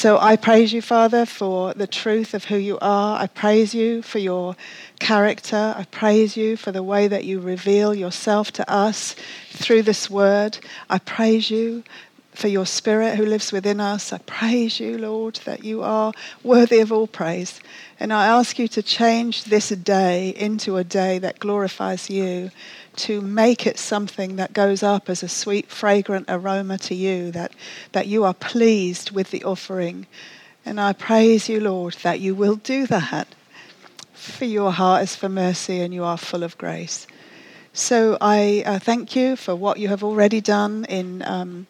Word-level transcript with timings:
So 0.00 0.16
I 0.20 0.36
praise 0.36 0.72
you, 0.72 0.80
Father, 0.80 1.26
for 1.26 1.74
the 1.74 1.88
truth 1.88 2.32
of 2.32 2.44
who 2.44 2.56
you 2.56 2.78
are. 2.80 3.20
I 3.20 3.26
praise 3.26 3.74
you 3.74 4.00
for 4.00 4.20
your 4.20 4.54
character. 5.00 5.74
I 5.76 5.86
praise 5.90 6.36
you 6.36 6.56
for 6.56 6.70
the 6.70 6.84
way 6.84 7.08
that 7.08 7.24
you 7.24 7.40
reveal 7.40 7.92
yourself 7.92 8.52
to 8.52 8.72
us 8.72 9.16
through 9.50 9.82
this 9.82 10.08
word. 10.08 10.60
I 10.88 11.00
praise 11.00 11.50
you 11.50 11.82
for 12.30 12.46
your 12.46 12.64
spirit 12.64 13.16
who 13.16 13.26
lives 13.26 13.50
within 13.50 13.80
us. 13.80 14.12
I 14.12 14.18
praise 14.18 14.78
you, 14.78 14.98
Lord, 14.98 15.40
that 15.46 15.64
you 15.64 15.82
are 15.82 16.12
worthy 16.44 16.78
of 16.78 16.92
all 16.92 17.08
praise. 17.08 17.58
And 17.98 18.12
I 18.12 18.28
ask 18.28 18.56
you 18.56 18.68
to 18.68 18.82
change 18.84 19.46
this 19.46 19.70
day 19.70 20.28
into 20.28 20.76
a 20.76 20.84
day 20.84 21.18
that 21.18 21.40
glorifies 21.40 22.08
you 22.08 22.52
to 22.98 23.20
make 23.20 23.66
it 23.66 23.78
something 23.78 24.36
that 24.36 24.52
goes 24.52 24.82
up 24.82 25.08
as 25.08 25.22
a 25.22 25.28
sweet, 25.28 25.70
fragrant 25.70 26.26
aroma 26.28 26.78
to 26.78 26.94
you, 26.94 27.30
that, 27.32 27.52
that 27.92 28.06
you 28.06 28.24
are 28.24 28.34
pleased 28.34 29.10
with 29.10 29.30
the 29.30 29.44
offering. 29.44 30.06
And 30.64 30.80
I 30.80 30.92
praise 30.92 31.48
you, 31.48 31.60
Lord, 31.60 31.94
that 32.02 32.20
you 32.20 32.34
will 32.34 32.56
do 32.56 32.86
that. 32.86 33.28
For 34.12 34.44
your 34.44 34.72
heart 34.72 35.04
is 35.04 35.16
for 35.16 35.28
mercy 35.28 35.80
and 35.80 35.94
you 35.94 36.04
are 36.04 36.18
full 36.18 36.42
of 36.42 36.58
grace. 36.58 37.06
So 37.72 38.18
I 38.20 38.62
uh, 38.66 38.78
thank 38.78 39.14
you 39.14 39.36
for 39.36 39.54
what 39.54 39.78
you 39.78 39.88
have 39.88 40.02
already 40.02 40.40
done 40.40 40.84
in 40.86 41.22
um, 41.22 41.66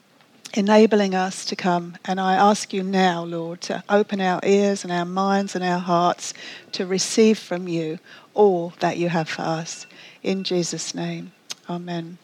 enabling 0.54 1.14
us 1.14 1.44
to 1.46 1.56
come. 1.56 1.96
And 2.04 2.20
I 2.20 2.34
ask 2.34 2.72
you 2.72 2.82
now, 2.82 3.24
Lord, 3.24 3.60
to 3.62 3.82
open 3.88 4.20
our 4.20 4.40
ears 4.42 4.84
and 4.84 4.92
our 4.92 5.04
minds 5.04 5.54
and 5.54 5.62
our 5.62 5.78
hearts 5.78 6.34
to 6.72 6.86
receive 6.86 7.38
from 7.38 7.68
you 7.68 7.98
all 8.34 8.72
that 8.80 8.96
you 8.96 9.08
have 9.08 9.28
for 9.28 9.42
us. 9.42 9.86
In 10.22 10.44
Jesus' 10.44 10.94
name, 10.94 11.32
Amen. 11.68 12.18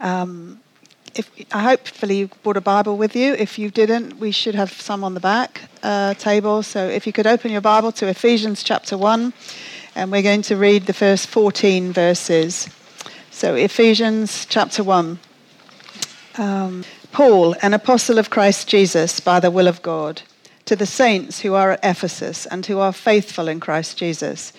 Um, 0.00 0.60
if, 1.14 1.30
i 1.52 1.62
hopefully 1.62 2.18
you 2.18 2.30
brought 2.42 2.56
a 2.56 2.62
Bible 2.62 2.96
with 2.96 3.16
you. 3.16 3.34
If 3.34 3.58
you 3.58 3.70
didn't, 3.70 4.18
we 4.18 4.30
should 4.30 4.54
have 4.54 4.72
some 4.72 5.04
on 5.04 5.14
the 5.14 5.20
back 5.20 5.62
uh, 5.82 6.14
table. 6.14 6.62
So 6.62 6.86
if 6.86 7.06
you 7.06 7.12
could 7.12 7.26
open 7.26 7.50
your 7.50 7.60
Bible 7.60 7.92
to 7.92 8.06
Ephesians 8.06 8.62
chapter 8.62 8.96
1, 8.96 9.32
and 9.94 10.10
we're 10.10 10.22
going 10.22 10.42
to 10.42 10.56
read 10.56 10.86
the 10.86 10.92
first 10.92 11.26
14 11.28 11.92
verses. 11.92 12.68
So 13.30 13.54
Ephesians 13.54 14.46
chapter 14.46 14.82
1. 14.82 15.18
Um, 16.38 16.84
Paul, 17.12 17.54
an 17.62 17.72
apostle 17.72 18.18
of 18.18 18.28
Christ 18.28 18.68
Jesus 18.68 19.20
by 19.20 19.40
the 19.40 19.50
will 19.50 19.68
of 19.68 19.80
God, 19.80 20.22
to 20.66 20.76
the 20.76 20.86
saints 20.86 21.40
who 21.40 21.54
are 21.54 21.72
at 21.72 21.80
Ephesus 21.82 22.44
and 22.46 22.66
who 22.66 22.78
are 22.78 22.92
faithful 22.92 23.48
in 23.48 23.60
Christ 23.60 23.96
Jesus 23.96 24.52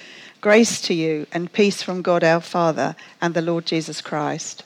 Grace 0.47 0.79
to 0.79 0.93
you 0.93 1.27
and 1.33 1.51
peace 1.51 1.83
from 1.83 2.01
God 2.01 2.23
our 2.23 2.39
Father 2.39 2.95
and 3.19 3.33
the 3.33 3.41
Lord 3.41 3.65
Jesus 3.65 3.99
Christ. 3.99 4.63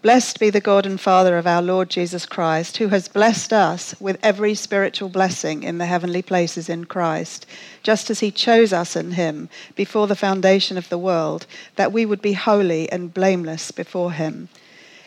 Blessed 0.00 0.40
be 0.40 0.48
the 0.48 0.58
God 0.58 0.86
and 0.86 0.98
Father 0.98 1.36
of 1.36 1.46
our 1.46 1.60
Lord 1.60 1.90
Jesus 1.90 2.24
Christ, 2.24 2.78
who 2.78 2.88
has 2.88 3.08
blessed 3.08 3.52
us 3.52 3.94
with 4.00 4.18
every 4.22 4.54
spiritual 4.54 5.10
blessing 5.10 5.64
in 5.64 5.76
the 5.76 5.84
heavenly 5.84 6.22
places 6.22 6.70
in 6.70 6.86
Christ, 6.86 7.44
just 7.82 8.08
as 8.08 8.20
he 8.20 8.30
chose 8.30 8.72
us 8.72 8.96
in 8.96 9.10
him 9.10 9.50
before 9.74 10.06
the 10.06 10.16
foundation 10.16 10.78
of 10.78 10.88
the 10.88 10.96
world, 10.96 11.46
that 11.76 11.92
we 11.92 12.06
would 12.06 12.22
be 12.22 12.32
holy 12.32 12.90
and 12.90 13.12
blameless 13.12 13.70
before 13.70 14.12
him. 14.12 14.48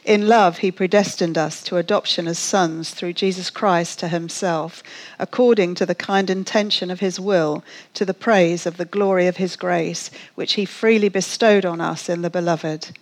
In 0.06 0.28
love, 0.28 0.60
he 0.60 0.72
predestined 0.72 1.36
us 1.36 1.64
to 1.64 1.78
adoption 1.78 2.28
as 2.28 2.38
sons 2.38 2.92
through 2.92 3.14
Jesus 3.14 3.50
Christ 3.50 3.98
to 4.00 4.08
himself, 4.08 4.84
according 5.18 5.74
to 5.76 5.86
the 5.86 5.96
kind 5.96 6.30
intention 6.30 6.92
of 6.92 7.00
his 7.00 7.20
will, 7.20 7.64
to 7.96 8.06
the 8.06 8.14
praise 8.14 8.68
of 8.68 8.78
the 8.78 8.86
glory 8.86 9.26
of 9.26 9.38
his 9.38 9.56
grace, 9.56 10.12
which 10.36 10.54
he 10.54 10.64
freely 10.64 11.10
bestowed 11.10 11.66
on 11.66 11.82
us 11.82 12.08
in 12.08 12.22
the 12.22 12.30
beloved. 12.30 12.96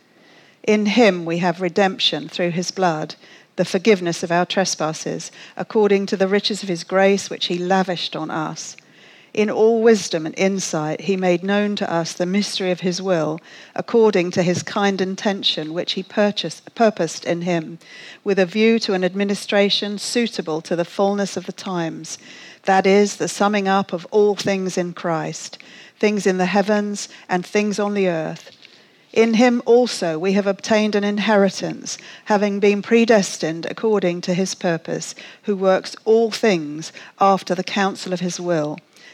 In 0.63 0.85
him 0.85 1.25
we 1.25 1.39
have 1.39 1.59
redemption 1.59 2.29
through 2.29 2.51
his 2.51 2.71
blood, 2.71 3.15
the 3.57 3.65
forgiveness 3.65 4.23
of 4.23 4.31
our 4.31 4.45
trespasses, 4.45 5.29
according 5.57 6.05
to 6.05 6.15
the 6.15 6.29
riches 6.29 6.63
of 6.63 6.69
his 6.69 6.85
grace, 6.85 7.29
which 7.29 7.47
he 7.47 7.57
lavished 7.57 8.15
on 8.15 8.31
us. 8.31 8.77
In 9.33 9.49
all 9.49 9.81
wisdom 9.81 10.27
and 10.27 10.35
insight, 10.37 11.01
he 11.01 11.17
made 11.17 11.43
known 11.43 11.75
to 11.77 11.91
us 11.91 12.13
the 12.13 12.27
mystery 12.27 12.69
of 12.69 12.81
his 12.81 13.01
will, 13.01 13.39
according 13.73 14.29
to 14.31 14.43
his 14.43 14.61
kind 14.61 15.01
intention, 15.01 15.73
which 15.73 15.93
he 15.93 16.03
purposed 16.03 17.25
in 17.25 17.41
him, 17.41 17.79
with 18.23 18.37
a 18.37 18.45
view 18.45 18.77
to 18.77 18.93
an 18.93 19.03
administration 19.03 19.97
suitable 19.97 20.61
to 20.61 20.75
the 20.75 20.85
fullness 20.85 21.35
of 21.35 21.47
the 21.47 21.51
times. 21.51 22.19
That 22.65 22.85
is, 22.85 23.15
the 23.15 23.27
summing 23.27 23.67
up 23.67 23.91
of 23.91 24.05
all 24.11 24.35
things 24.35 24.77
in 24.77 24.93
Christ, 24.93 25.57
things 25.99 26.27
in 26.27 26.37
the 26.37 26.45
heavens 26.45 27.09
and 27.27 27.43
things 27.43 27.79
on 27.79 27.95
the 27.95 28.09
earth. 28.09 28.51
In 29.13 29.33
him 29.33 29.63
also 29.65 30.19
we 30.19 30.33
have 30.33 30.45
obtained 30.45 30.93
an 30.93 31.03
inheritance, 31.03 31.97
having 32.25 32.59
been 32.59 32.83
predestined 32.83 33.65
according 33.65 34.21
to 34.21 34.35
his 34.35 34.53
purpose, 34.53 35.15
who 35.43 35.55
works 35.55 35.95
all 36.05 36.29
things 36.29 36.91
after 37.19 37.55
the 37.55 37.63
counsel 37.63 38.13
of 38.13 38.19
his 38.19 38.39
will 38.39 38.77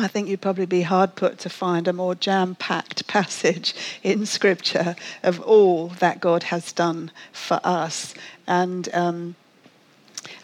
I 0.00 0.08
think 0.08 0.28
you'd 0.28 0.40
probably 0.40 0.66
be 0.66 0.82
hard 0.82 1.14
put 1.14 1.38
to 1.40 1.50
find 1.50 1.86
a 1.86 1.92
more 1.92 2.14
jam 2.14 2.54
packed 2.54 3.06
passage 3.08 3.74
in 4.02 4.24
Scripture 4.24 4.96
of 5.22 5.40
all 5.40 5.88
that 6.00 6.20
God 6.20 6.44
has 6.44 6.72
done 6.72 7.10
for 7.32 7.60
us. 7.62 8.14
And 8.46 8.88
um, 8.94 9.36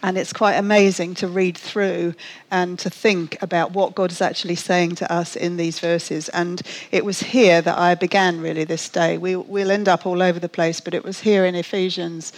and 0.03 0.17
it's 0.17 0.33
quite 0.33 0.55
amazing 0.55 1.15
to 1.15 1.27
read 1.27 1.57
through 1.57 2.13
and 2.51 2.77
to 2.79 2.89
think 2.89 3.41
about 3.41 3.71
what 3.71 3.95
God 3.95 4.11
is 4.11 4.21
actually 4.21 4.55
saying 4.55 4.95
to 4.95 5.11
us 5.11 5.35
in 5.35 5.57
these 5.57 5.79
verses. 5.79 6.29
And 6.29 6.61
it 6.91 7.03
was 7.03 7.19
here 7.19 7.61
that 7.61 7.77
I 7.77 7.95
began 7.95 8.39
really 8.39 8.63
this 8.63 8.89
day. 8.89 9.17
We, 9.17 9.35
will 9.35 9.71
end 9.71 9.87
up 9.87 10.05
all 10.05 10.21
over 10.21 10.39
the 10.39 10.49
place, 10.49 10.79
but 10.79 10.93
it 10.93 11.03
was 11.03 11.21
here 11.21 11.45
in 11.45 11.55
Ephesians 11.55 12.31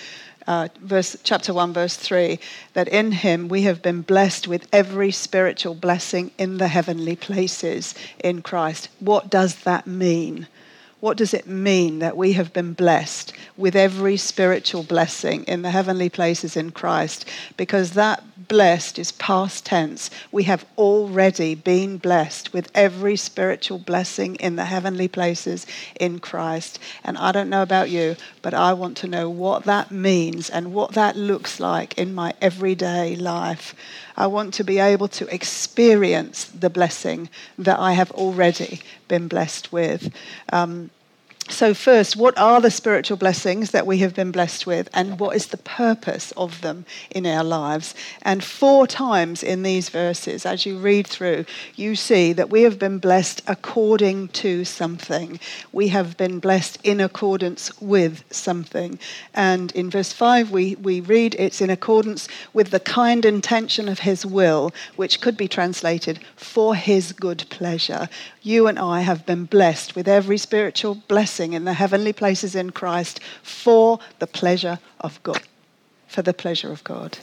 uh, 0.49 0.67
verse, 0.81 1.15
chapter 1.23 1.53
1, 1.53 1.73
verse 1.73 1.95
3, 1.95 2.39
that 2.73 2.87
in 2.87 3.11
him 3.11 3.47
we 3.49 3.61
have 3.61 3.83
been 3.83 4.01
blessed 4.01 4.47
with 4.47 4.67
every 4.73 5.11
spiritual 5.11 5.75
blessing 5.75 6.31
in 6.39 6.57
the 6.57 6.67
heavenly 6.67 7.15
places 7.15 7.93
in 8.23 8.41
Christ. 8.41 8.89
What 8.99 9.29
does 9.29 9.57
that 9.57 9.85
mean? 9.85 10.47
What 10.99 11.15
does 11.15 11.33
it 11.33 11.47
mean 11.47 11.99
that 11.99 12.17
we 12.17 12.33
have 12.33 12.51
been 12.51 12.73
blessed 12.73 13.31
with 13.55 13.73
every 13.75 14.17
spiritual 14.17 14.83
blessing 14.83 15.45
in 15.45 15.61
the 15.61 15.71
heavenly 15.71 16.09
places 16.09 16.57
in 16.57 16.71
Christ? 16.71 17.25
Because 17.55 17.91
that 17.91 18.21
blessed 18.49 18.99
is 18.99 19.13
past 19.13 19.65
tense. 19.65 20.09
We 20.31 20.43
have 20.43 20.65
already 20.77 21.55
been 21.55 21.97
blessed 21.97 22.51
with 22.51 22.69
every 22.75 23.15
spiritual 23.15 23.77
blessing 23.77 24.35
in 24.35 24.57
the 24.57 24.65
heavenly 24.65 25.07
places 25.07 25.65
in 25.99 26.19
Christ. 26.19 26.79
And 27.05 27.17
I 27.17 27.31
don't 27.31 27.49
know 27.49 27.61
about 27.61 27.89
you, 27.89 28.17
but 28.41 28.53
I 28.53 28.73
want 28.73 28.97
to 28.97 29.07
know 29.07 29.29
what 29.29 29.63
that 29.65 29.91
means 29.91 30.49
and 30.49 30.73
what 30.73 30.93
that 30.93 31.15
looks 31.15 31.61
like 31.61 31.97
in 31.97 32.13
my 32.13 32.33
everyday 32.41 33.15
life. 33.15 33.73
I 34.19 34.27
want 34.27 34.53
to 34.55 34.65
be 34.65 34.79
able 34.79 35.07
to 35.07 35.33
experience 35.33 36.43
the 36.43 36.69
blessing 36.69 37.29
that 37.57 37.79
I 37.79 37.93
have 37.93 38.11
already 38.11 38.81
been 39.07 39.29
blessed 39.29 39.71
with. 39.71 40.13
Um, 40.51 40.91
so, 41.49 41.73
first, 41.73 42.15
what 42.15 42.37
are 42.37 42.61
the 42.61 42.69
spiritual 42.69 43.17
blessings 43.17 43.71
that 43.71 43.87
we 43.87 43.97
have 43.99 44.13
been 44.13 44.31
blessed 44.31 44.67
with, 44.67 44.87
and 44.93 45.19
what 45.19 45.35
is 45.35 45.47
the 45.47 45.57
purpose 45.57 46.31
of 46.37 46.61
them 46.61 46.85
in 47.09 47.25
our 47.25 47.43
lives? 47.43 47.95
And 48.21 48.43
four 48.43 48.85
times 48.85 49.41
in 49.41 49.63
these 49.63 49.89
verses, 49.89 50.45
as 50.45 50.65
you 50.65 50.77
read 50.77 51.07
through, 51.07 51.45
you 51.75 51.95
see 51.95 52.33
that 52.33 52.51
we 52.51 52.61
have 52.61 52.77
been 52.77 52.99
blessed 52.99 53.41
according 53.47 54.27
to 54.29 54.63
something. 54.63 55.39
We 55.71 55.87
have 55.87 56.17
been 56.17 56.39
blessed 56.39 56.77
in 56.83 56.99
accordance 56.99 57.81
with 57.81 58.23
something. 58.31 58.99
And 59.33 59.71
in 59.71 59.89
verse 59.89 60.13
5, 60.13 60.51
we, 60.51 60.75
we 60.75 61.01
read 61.01 61.35
it's 61.39 61.61
in 61.61 61.71
accordance 61.71 62.27
with 62.53 62.69
the 62.69 62.79
kind 62.79 63.25
intention 63.25 63.89
of 63.89 63.99
His 63.99 64.25
will, 64.25 64.71
which 64.95 65.19
could 65.19 65.35
be 65.35 65.47
translated 65.47 66.19
for 66.35 66.75
His 66.75 67.11
good 67.11 67.45
pleasure 67.49 68.07
you 68.41 68.67
and 68.67 68.79
I 68.79 69.01
have 69.01 69.25
been 69.25 69.45
blessed 69.45 69.95
with 69.95 70.07
every 70.07 70.37
spiritual 70.37 70.95
blessing 70.95 71.38
in 71.39 71.65
the 71.65 71.73
heavenly 71.73 72.13
places 72.13 72.55
in 72.55 72.71
Christ 72.71 73.19
for 73.41 73.99
the 74.19 74.27
pleasure 74.27 74.79
of 74.99 75.21
God. 75.23 75.41
For 76.07 76.21
the 76.21 76.33
pleasure 76.33 76.71
of 76.71 76.83
God. 76.83 77.17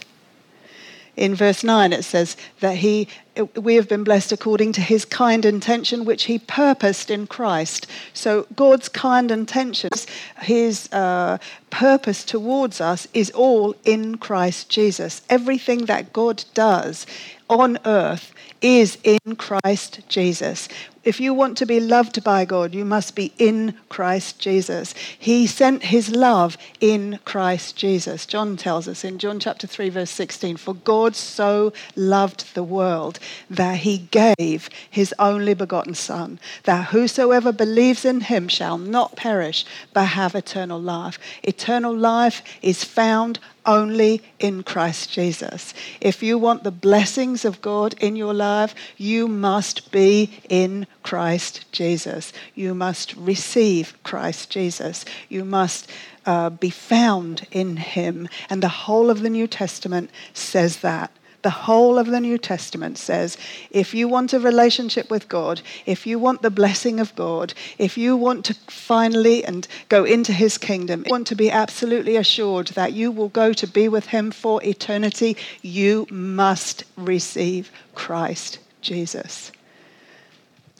In 1.17 1.33
verse 1.33 1.63
9, 1.63 1.93
it 1.93 2.03
says 2.03 2.37
that 2.59 2.75
he, 2.75 3.07
we 3.55 3.73
have 3.73 3.89
been 3.89 4.03
blessed 4.03 4.31
according 4.31 4.73
to 4.73 4.81
his 4.81 5.03
kind 5.03 5.45
intention, 5.45 6.05
which 6.05 6.25
he 6.25 6.37
purposed 6.37 7.09
in 7.09 7.25
Christ. 7.25 7.87
So, 8.13 8.45
God's 8.55 8.87
kind 8.87 9.31
intentions, 9.31 10.05
his 10.43 10.87
uh, 10.93 11.39
purpose 11.71 12.23
towards 12.23 12.79
us, 12.79 13.07
is 13.15 13.31
all 13.31 13.75
in 13.83 14.19
Christ 14.19 14.69
Jesus. 14.69 15.23
Everything 15.27 15.85
that 15.85 16.13
God 16.13 16.45
does 16.53 17.07
on 17.49 17.79
earth 17.83 18.31
is 18.61 18.99
in 19.03 19.35
Christ 19.37 20.01
Jesus. 20.07 20.69
If 21.07 21.21
you 21.21 21.33
want 21.33 21.57
to 21.59 21.65
be 21.65 21.79
loved 21.79 22.21
by 22.21 22.43
God, 22.43 22.75
you 22.75 22.83
must 22.83 23.15
be 23.15 23.31
in 23.37 23.75
Christ 23.87 24.39
Jesus. 24.41 24.93
He 25.17 25.47
sent 25.47 25.83
his 25.83 26.09
love 26.09 26.57
in 26.81 27.19
Christ 27.23 27.77
Jesus. 27.77 28.25
John 28.25 28.57
tells 28.57 28.89
us 28.89 29.05
in 29.05 29.17
John 29.17 29.39
chapter 29.39 29.67
3 29.67 29.87
verse 29.87 30.11
16, 30.11 30.57
for 30.57 30.73
God 30.73 31.15
so 31.15 31.71
loved 31.95 32.53
the 32.55 32.63
world 32.63 33.19
that 33.49 33.77
he 33.77 33.99
gave 33.99 34.69
his 34.89 35.15
only 35.17 35.53
begotten 35.53 35.95
son, 35.95 36.41
that 36.63 36.87
whosoever 36.87 37.53
believes 37.53 38.03
in 38.03 38.19
him 38.19 38.49
shall 38.49 38.77
not 38.77 39.15
perish 39.15 39.65
but 39.93 40.07
have 40.07 40.35
eternal 40.35 40.81
life. 40.81 41.17
Eternal 41.41 41.95
life 41.95 42.41
is 42.61 42.83
found 42.83 43.39
only 43.67 44.23
in 44.39 44.63
Christ 44.63 45.11
Jesus. 45.11 45.73
If 46.01 46.23
you 46.23 46.37
want 46.37 46.63
the 46.63 46.71
blessings 46.71 47.45
of 47.45 47.61
God 47.61 47.93
in 47.99 48.15
your 48.15 48.33
life, 48.33 48.73
you 48.95 49.27
must 49.27 49.91
be 49.91 50.39
in 50.49 50.87
Christ 51.03 51.71
Jesus. 51.71 52.33
You 52.55 52.73
must 52.73 53.15
receive 53.15 54.01
Christ 54.03 54.49
Jesus. 54.49 55.05
You 55.29 55.43
must 55.45 55.91
uh, 56.25 56.49
be 56.49 56.69
found 56.69 57.45
in 57.51 57.77
Him. 57.77 58.29
And 58.49 58.63
the 58.63 58.67
whole 58.69 59.09
of 59.09 59.21
the 59.21 59.29
New 59.29 59.47
Testament 59.47 60.09
says 60.33 60.77
that. 60.77 61.11
The 61.47 61.51
whole 61.51 61.97
of 61.97 62.07
the 62.07 62.19
New 62.19 62.37
Testament 62.37 62.97
says 62.97 63.37
if 63.71 63.93
you 63.93 64.09
want 64.09 64.33
a 64.33 64.39
relationship 64.41 65.09
with 65.09 65.29
God, 65.29 65.61
if 65.85 66.05
you 66.05 66.19
want 66.19 66.41
the 66.41 66.51
blessing 66.51 66.99
of 66.99 67.15
God, 67.15 67.53
if 67.77 67.97
you 67.97 68.17
want 68.17 68.43
to 68.47 68.53
finally 68.67 69.45
and 69.45 69.65
go 69.87 70.03
into 70.03 70.33
his 70.33 70.57
kingdom, 70.57 71.05
want 71.07 71.25
to 71.27 71.35
be 71.35 71.49
absolutely 71.49 72.17
assured 72.17 72.67
that 72.79 72.91
you 72.91 73.11
will 73.11 73.29
go 73.29 73.53
to 73.53 73.65
be 73.65 73.87
with 73.87 74.07
him 74.07 74.29
for 74.29 74.61
eternity, 74.61 75.37
you 75.61 76.05
must 76.09 76.83
receive 76.97 77.71
Christ 77.95 78.59
Jesus. 78.81 79.53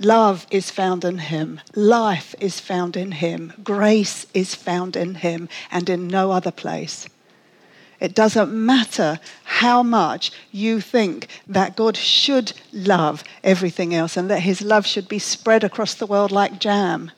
Love 0.01 0.45
is 0.51 0.69
found 0.69 1.05
in 1.05 1.17
him. 1.17 1.61
Life 1.75 2.35
is 2.41 2.59
found 2.59 2.97
in 2.97 3.13
him. 3.13 3.53
Grace 3.63 4.25
is 4.33 4.53
found 4.53 4.97
in 4.97 5.15
him 5.15 5.47
and 5.71 5.89
in 5.89 6.09
no 6.09 6.31
other 6.31 6.51
place. 6.51 7.07
It 7.99 8.13
doesn't 8.13 8.53
matter 8.53 9.19
how 9.43 9.81
much 9.81 10.31
you 10.51 10.81
think 10.81 11.27
that 11.47 11.75
God 11.75 11.97
should 11.97 12.53
love 12.71 13.23
everything 13.43 13.95
else 13.95 14.15
and 14.15 14.29
that 14.29 14.41
his 14.41 14.61
love 14.61 14.85
should 14.85 15.07
be 15.07 15.19
spread 15.19 15.63
across 15.63 15.95
the 15.95 16.05
world 16.05 16.31
like 16.31 16.59
jam 16.59 17.11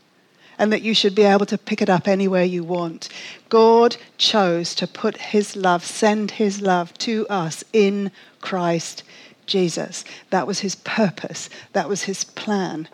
and 0.58 0.72
that 0.74 0.82
you 0.82 0.94
should 0.94 1.16
be 1.16 1.24
able 1.24 1.46
to 1.46 1.58
pick 1.58 1.82
it 1.82 1.90
up 1.90 2.08
anywhere 2.08 2.44
you 2.44 2.64
want. 2.64 3.10
God 3.48 3.98
chose 4.18 4.76
to 4.76 4.86
put 4.88 5.18
his 5.18 5.56
love, 5.56 5.86
send 5.86 6.32
his 6.32 6.62
love 6.62 6.94
to 7.00 7.26
us 7.30 7.64
in 7.72 8.12
Christ 8.42 9.04
Jesus. 9.46 10.04
That 10.30 10.46
was 10.46 10.60
his 10.60 10.76
purpose, 10.76 11.50
that 11.74 11.90
was 11.90 12.04
his 12.04 12.24
plan. 12.24 12.88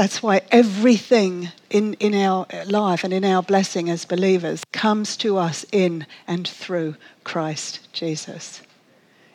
That's 0.00 0.22
why 0.22 0.40
everything 0.50 1.50
in, 1.68 1.92
in 2.00 2.14
our 2.14 2.46
life 2.64 3.04
and 3.04 3.12
in 3.12 3.22
our 3.22 3.42
blessing 3.42 3.90
as 3.90 4.06
believers 4.06 4.64
comes 4.72 5.14
to 5.18 5.36
us 5.36 5.66
in 5.72 6.06
and 6.26 6.48
through 6.48 6.96
Christ 7.22 7.86
Jesus. 7.92 8.62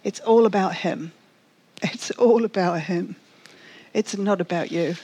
It's 0.04 0.20
all 0.22 0.48
about 0.48 0.74
Him. 0.74 1.12
It's 1.84 2.10
all 2.10 2.46
about 2.46 2.80
Him. 2.80 3.16
It's 3.94 4.18
not 4.18 4.42
about 4.42 4.72
you. 4.72 4.96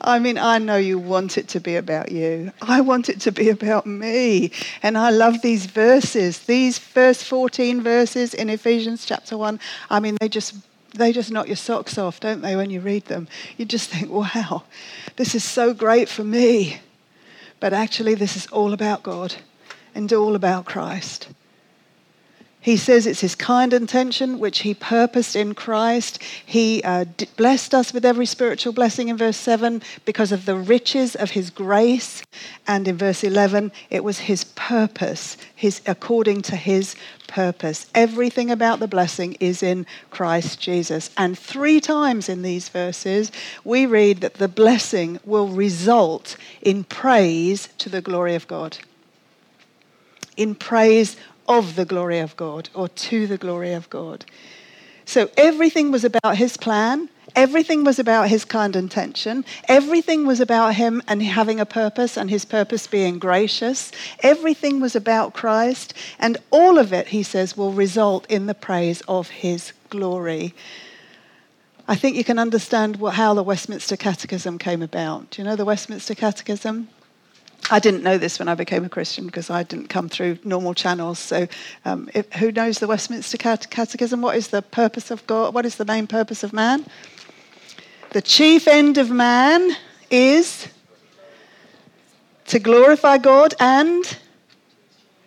I 0.00 0.18
mean, 0.18 0.38
I 0.38 0.56
know 0.56 0.78
you 0.78 0.98
want 0.98 1.36
it 1.36 1.48
to 1.48 1.60
be 1.60 1.76
about 1.76 2.10
you. 2.10 2.50
I 2.62 2.80
want 2.80 3.10
it 3.10 3.20
to 3.20 3.32
be 3.32 3.50
about 3.50 3.84
me. 3.84 4.50
And 4.82 4.96
I 4.96 5.10
love 5.10 5.42
these 5.42 5.66
verses. 5.66 6.38
These 6.38 6.78
first 6.78 7.26
14 7.26 7.82
verses 7.82 8.32
in 8.32 8.48
Ephesians 8.48 9.04
chapter 9.04 9.36
1, 9.36 9.60
I 9.90 10.00
mean, 10.00 10.16
they 10.22 10.30
just 10.30 10.54
they 10.92 11.12
just 11.12 11.30
knock 11.30 11.46
your 11.46 11.56
socks 11.56 11.98
off, 11.98 12.20
don't 12.20 12.40
they, 12.40 12.56
when 12.56 12.70
you 12.70 12.80
read 12.80 13.06
them? 13.06 13.28
You 13.56 13.64
just 13.64 13.90
think, 13.90 14.10
wow, 14.10 14.64
this 15.16 15.34
is 15.34 15.44
so 15.44 15.72
great 15.74 16.08
for 16.08 16.24
me. 16.24 16.80
But 17.60 17.72
actually, 17.72 18.14
this 18.14 18.36
is 18.36 18.46
all 18.48 18.72
about 18.72 19.02
God 19.02 19.34
and 19.94 20.12
all 20.12 20.34
about 20.34 20.64
Christ. 20.64 21.28
He 22.62 22.76
says 22.76 23.06
it's 23.06 23.20
his 23.20 23.34
kind 23.34 23.72
intention, 23.72 24.38
which 24.38 24.60
he 24.60 24.74
purposed 24.74 25.34
in 25.34 25.54
Christ. 25.54 26.22
He 26.44 26.82
uh, 26.82 27.06
d- 27.16 27.26
blessed 27.38 27.74
us 27.74 27.94
with 27.94 28.04
every 28.04 28.26
spiritual 28.26 28.74
blessing 28.74 29.08
in 29.08 29.16
verse 29.16 29.38
7 29.38 29.80
because 30.04 30.30
of 30.30 30.44
the 30.44 30.56
riches 30.56 31.14
of 31.14 31.30
his 31.30 31.48
grace. 31.48 32.22
And 32.66 32.86
in 32.86 32.98
verse 32.98 33.24
11, 33.24 33.72
it 33.88 34.04
was 34.04 34.18
his 34.18 34.44
purpose, 34.44 35.38
his, 35.56 35.80
according 35.86 36.42
to 36.42 36.56
his 36.56 36.96
purpose. 37.28 37.86
Everything 37.94 38.50
about 38.50 38.78
the 38.78 38.88
blessing 38.88 39.38
is 39.40 39.62
in 39.62 39.86
Christ 40.10 40.60
Jesus. 40.60 41.10
And 41.16 41.38
three 41.38 41.80
times 41.80 42.28
in 42.28 42.42
these 42.42 42.68
verses, 42.68 43.32
we 43.64 43.86
read 43.86 44.20
that 44.20 44.34
the 44.34 44.48
blessing 44.48 45.18
will 45.24 45.48
result 45.48 46.36
in 46.60 46.84
praise 46.84 47.70
to 47.78 47.88
the 47.88 48.02
glory 48.02 48.34
of 48.34 48.46
God. 48.46 48.76
In 50.36 50.54
praise 50.54 51.16
of 51.50 51.74
the 51.74 51.84
glory 51.84 52.20
of 52.20 52.36
God 52.36 52.70
or 52.74 52.88
to 52.88 53.26
the 53.26 53.36
glory 53.36 53.72
of 53.72 53.90
God. 53.90 54.24
So 55.04 55.28
everything 55.36 55.90
was 55.90 56.04
about 56.04 56.36
his 56.36 56.56
plan. 56.56 57.08
Everything 57.34 57.82
was 57.82 57.98
about 57.98 58.28
his 58.28 58.44
kind 58.44 58.76
intention. 58.76 59.44
Everything 59.66 60.26
was 60.26 60.40
about 60.40 60.76
him 60.76 61.02
and 61.08 61.20
having 61.22 61.58
a 61.58 61.66
purpose 61.66 62.16
and 62.16 62.30
his 62.30 62.44
purpose 62.44 62.86
being 62.86 63.18
gracious. 63.18 63.90
Everything 64.20 64.80
was 64.80 64.94
about 64.94 65.34
Christ. 65.34 65.92
And 66.20 66.38
all 66.52 66.78
of 66.78 66.92
it, 66.92 67.08
he 67.08 67.24
says, 67.24 67.56
will 67.56 67.72
result 67.72 68.24
in 68.30 68.46
the 68.46 68.54
praise 68.54 69.00
of 69.08 69.30
his 69.30 69.72
glory. 69.90 70.54
I 71.88 71.96
think 71.96 72.14
you 72.14 72.22
can 72.22 72.38
understand 72.38 72.96
what, 72.96 73.14
how 73.14 73.34
the 73.34 73.42
Westminster 73.42 73.96
Catechism 73.96 74.58
came 74.58 74.82
about. 74.82 75.30
Do 75.30 75.42
you 75.42 75.48
know 75.48 75.56
the 75.56 75.64
Westminster 75.64 76.14
Catechism? 76.14 76.88
I 77.70 77.78
didn't 77.78 78.02
know 78.02 78.18
this 78.18 78.38
when 78.38 78.48
I 78.48 78.54
became 78.54 78.84
a 78.84 78.88
Christian 78.88 79.26
because 79.26 79.50
I 79.50 79.62
didn't 79.62 79.88
come 79.88 80.08
through 80.08 80.38
normal 80.44 80.74
channels. 80.74 81.18
So, 81.18 81.46
um, 81.84 82.08
if, 82.14 82.32
who 82.34 82.50
knows 82.52 82.78
the 82.78 82.86
Westminster 82.86 83.36
Catechism? 83.36 84.22
What 84.22 84.36
is 84.36 84.48
the 84.48 84.62
purpose 84.62 85.10
of 85.10 85.26
God? 85.26 85.54
What 85.54 85.66
is 85.66 85.76
the 85.76 85.84
main 85.84 86.06
purpose 86.06 86.42
of 86.42 86.52
man? 86.52 86.86
The 88.10 88.22
chief 88.22 88.66
end 88.66 88.98
of 88.98 89.10
man 89.10 89.76
is 90.10 90.68
to 92.46 92.58
glorify 92.58 93.18
God 93.18 93.54
and 93.60 94.18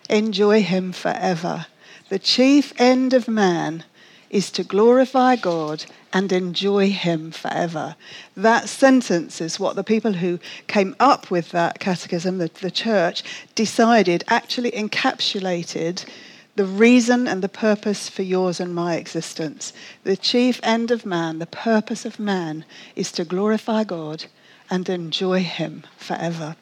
enjoy 0.10 0.62
Him 0.62 0.92
forever. 0.92 1.66
The 2.10 2.20
chief 2.20 2.74
end 2.78 3.14
of 3.14 3.28
man 3.28 3.86
is 4.34 4.50
to 4.50 4.64
glorify 4.64 5.36
God 5.36 5.86
and 6.12 6.32
enjoy 6.32 6.90
him 6.90 7.30
forever. 7.32 7.96
That 8.36 8.68
sentence 8.68 9.40
is 9.40 9.60
what 9.60 9.76
the 9.76 9.84
people 9.84 10.14
who 10.14 10.40
came 10.66 10.96
up 11.00 11.30
with 11.30 11.52
that 11.52 11.80
catechism, 11.80 12.40
the, 12.40 12.50
the 12.60 12.72
church, 12.72 13.24
decided 13.54 14.24
actually 14.28 14.72
encapsulated 14.72 16.06
the 16.56 16.66
reason 16.66 17.28
and 17.28 17.44
the 17.44 17.50
purpose 17.50 18.10
for 18.10 18.24
yours 18.24 18.60
and 18.60 18.74
my 18.74 18.96
existence. 18.96 19.72
The 20.04 20.18
chief 20.18 20.60
end 20.64 20.90
of 20.90 21.06
man, 21.06 21.38
the 21.38 21.46
purpose 21.46 22.04
of 22.04 22.20
man, 22.20 22.66
is 22.96 23.12
to 23.14 23.26
glorify 23.26 23.84
God 23.84 24.26
and 24.68 24.90
enjoy 24.90 25.44
him 25.44 25.84
forever. 25.98 26.56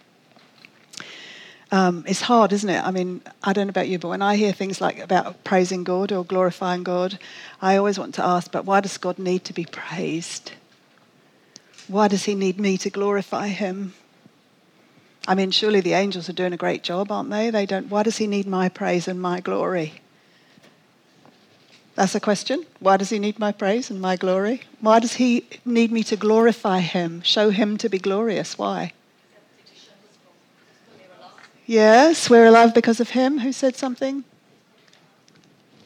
Um, 1.72 2.04
it's 2.06 2.22
hard, 2.22 2.52
isn't 2.52 2.70
it? 2.70 2.86
I 2.86 2.92
mean, 2.92 3.22
I 3.42 3.54
don't 3.54 3.68
know 3.68 3.72
about 3.72 3.88
you, 3.88 3.98
but 3.98 4.10
when 4.10 4.22
I 4.22 4.36
hear 4.36 4.52
things 4.52 4.82
like 4.82 5.00
about 5.00 5.44
praising 5.46 5.86
God 5.86 6.12
or 6.12 6.26
glorifying 6.26 6.84
God, 6.84 7.18
I 7.62 7.78
always 7.78 7.98
want 7.98 8.16
to 8.16 8.26
ask, 8.26 8.52
but 8.52 8.66
why 8.66 8.82
does 8.82 8.98
God 8.98 9.18
need 9.18 9.46
to 9.46 9.54
be 9.54 9.66
praised? 9.66 10.52
Why 11.88 12.10
does 12.10 12.26
he 12.26 12.36
need 12.36 12.60
me 12.60 12.78
to 12.80 12.90
glorify 12.90 13.48
him? 13.48 13.94
I 15.28 15.36
mean, 15.36 15.52
surely 15.52 15.80
the 15.80 15.94
angels 15.94 16.28
are 16.28 16.34
doing 16.34 16.52
a 16.52 16.58
great 16.58 16.84
job, 16.84 17.10
aren't 17.10 17.30
they? 17.30 17.50
They 17.52 17.66
don't. 17.66 17.90
Why 17.90 18.04
does 18.04 18.18
he 18.18 18.28
need 18.28 18.48
my 18.48 18.68
praise 18.68 19.08
and 19.08 19.22
my 19.22 19.40
glory? 19.40 20.02
That's 21.96 22.16
a 22.16 22.20
question. 22.20 22.66
Why 22.80 22.98
does 22.98 23.10
he 23.10 23.20
need 23.20 23.40
my 23.40 23.52
praise 23.52 23.90
and 23.90 24.02
my 24.02 24.16
glory? 24.16 24.62
Why 24.80 25.00
does 25.00 25.14
he 25.14 25.46
need 25.64 25.92
me 25.92 26.04
to 26.04 26.16
glorify 26.16 26.80
him, 26.80 27.22
show 27.22 27.50
him 27.50 27.78
to 27.78 27.90
be 27.90 28.00
glorious? 28.00 28.58
Why? 28.58 28.94
Yes, 31.72 32.30
we're 32.30 32.48
alive 32.48 32.74
because 32.74 33.00
of 33.00 33.12
him. 33.12 33.40
Who 33.40 33.54
said 33.54 33.78
something? 33.78 34.26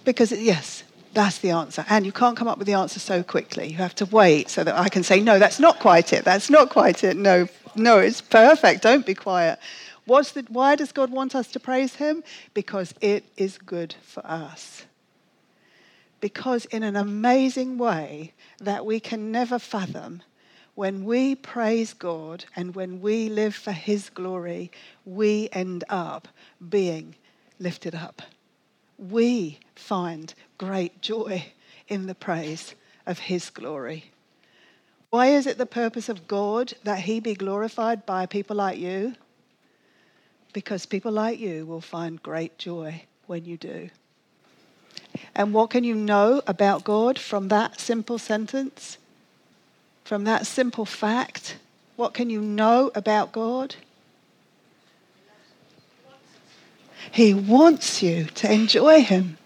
Because, 0.04 0.32
yes, 0.32 0.84
that's 1.14 1.38
the 1.38 1.52
answer. 1.52 1.86
And 1.88 2.08
you 2.08 2.12
can't 2.12 2.36
come 2.36 2.48
up 2.48 2.58
with 2.58 2.66
the 2.66 2.74
answer 2.74 3.00
so 3.00 3.22
quickly. 3.22 3.68
You 3.68 3.78
have 3.78 3.94
to 3.98 4.08
wait 4.08 4.50
so 4.50 4.64
that 4.64 4.74
I 4.74 4.90
can 4.90 5.04
say, 5.04 5.20
no, 5.22 5.38
that's 5.38 5.60
not 5.60 5.78
quite 5.80 6.12
it. 6.12 6.26
That's 6.26 6.50
not 6.50 6.72
quite 6.72 7.04
it. 7.04 7.18
No, 7.18 7.48
no, 7.76 8.00
it's 8.00 8.20
perfect. 8.20 8.82
Don't 8.82 9.06
be 9.06 9.14
quiet. 9.14 9.60
The, 10.08 10.46
why 10.50 10.76
does 10.76 10.92
God 10.92 11.12
want 11.12 11.36
us 11.36 11.50
to 11.50 11.60
praise 11.60 11.94
him? 11.94 12.24
Because 12.56 12.96
it 13.00 13.24
is 13.38 13.60
good 13.60 13.94
for 14.02 14.26
us. 14.26 14.88
Because 16.20 16.66
in 16.66 16.82
an 16.82 16.96
amazing 16.96 17.78
way 17.78 18.34
that 18.60 18.88
we 18.88 19.00
can 19.00 19.32
never 19.32 19.60
fathom, 19.60 20.24
when 20.76 21.06
we 21.06 21.36
praise 21.36 21.94
God 21.94 22.46
and 22.56 22.76
when 22.76 23.02
we 23.02 23.30
live 23.30 23.56
for 23.56 23.72
His 23.72 24.10
glory, 24.10 24.72
we 25.06 25.50
end 25.54 25.86
up 25.90 26.28
being 26.70 27.16
lifted 27.60 27.96
up. 27.96 28.22
We 28.98 29.60
find 29.74 30.34
great 30.58 31.02
joy 31.02 31.46
in 31.88 32.08
the 32.08 32.16
praise 32.16 32.76
of 33.06 33.20
His 33.20 33.50
glory. 33.50 34.12
Why 35.10 35.28
is 35.28 35.48
it 35.48 35.58
the 35.58 35.66
purpose 35.66 36.10
of 36.10 36.28
God 36.28 36.74
that 36.84 37.00
He 37.00 37.22
be 37.22 37.36
glorified 37.36 38.06
by 38.06 38.26
people 38.26 38.58
like 38.58 38.78
you? 38.78 39.16
Because 40.52 40.86
people 40.86 41.12
like 41.12 41.40
you 41.40 41.66
will 41.66 41.82
find 41.82 42.22
great 42.22 42.58
joy 42.58 43.04
when 43.28 43.46
you 43.46 43.56
do. 43.56 43.90
And 45.34 45.54
what 45.54 45.70
can 45.70 45.86
you 45.86 45.96
know 45.96 46.42
about 46.48 46.84
God 46.84 47.18
from 47.18 47.48
that 47.48 47.80
simple 47.80 48.18
sentence? 48.18 48.98
From 50.06 50.24
that 50.26 50.46
simple 50.46 50.86
fact? 50.86 51.58
What 51.96 52.14
can 52.14 52.30
you 52.30 52.40
know 52.40 52.92
about 52.94 53.32
God? 53.32 53.76
He 57.12 57.34
wants 57.34 58.04
you 58.04 58.26
to 58.26 58.52
enjoy 58.52 59.02
Him. 59.02 59.40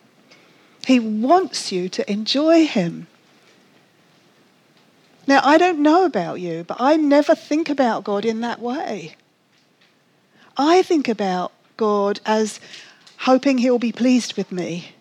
He 0.85 0.99
wants 0.99 1.71
you 1.71 1.87
to 1.87 2.11
enjoy 2.11 2.65
Him. 2.65 3.07
Now, 5.25 5.39
I 5.45 5.57
don't 5.57 5.79
know 5.79 6.03
about 6.03 6.41
you, 6.41 6.65
but 6.65 6.77
I 6.81 6.97
never 6.97 7.35
think 7.35 7.69
about 7.69 8.03
God 8.03 8.25
in 8.25 8.41
that 8.41 8.59
way. 8.59 9.15
I 10.57 10.81
think 10.81 11.07
about 11.07 11.53
God 11.77 12.19
as 12.25 12.59
hoping 13.19 13.59
He'll 13.59 13.79
be 13.79 13.93
pleased 13.93 14.35
with 14.35 14.51
me 14.51 14.93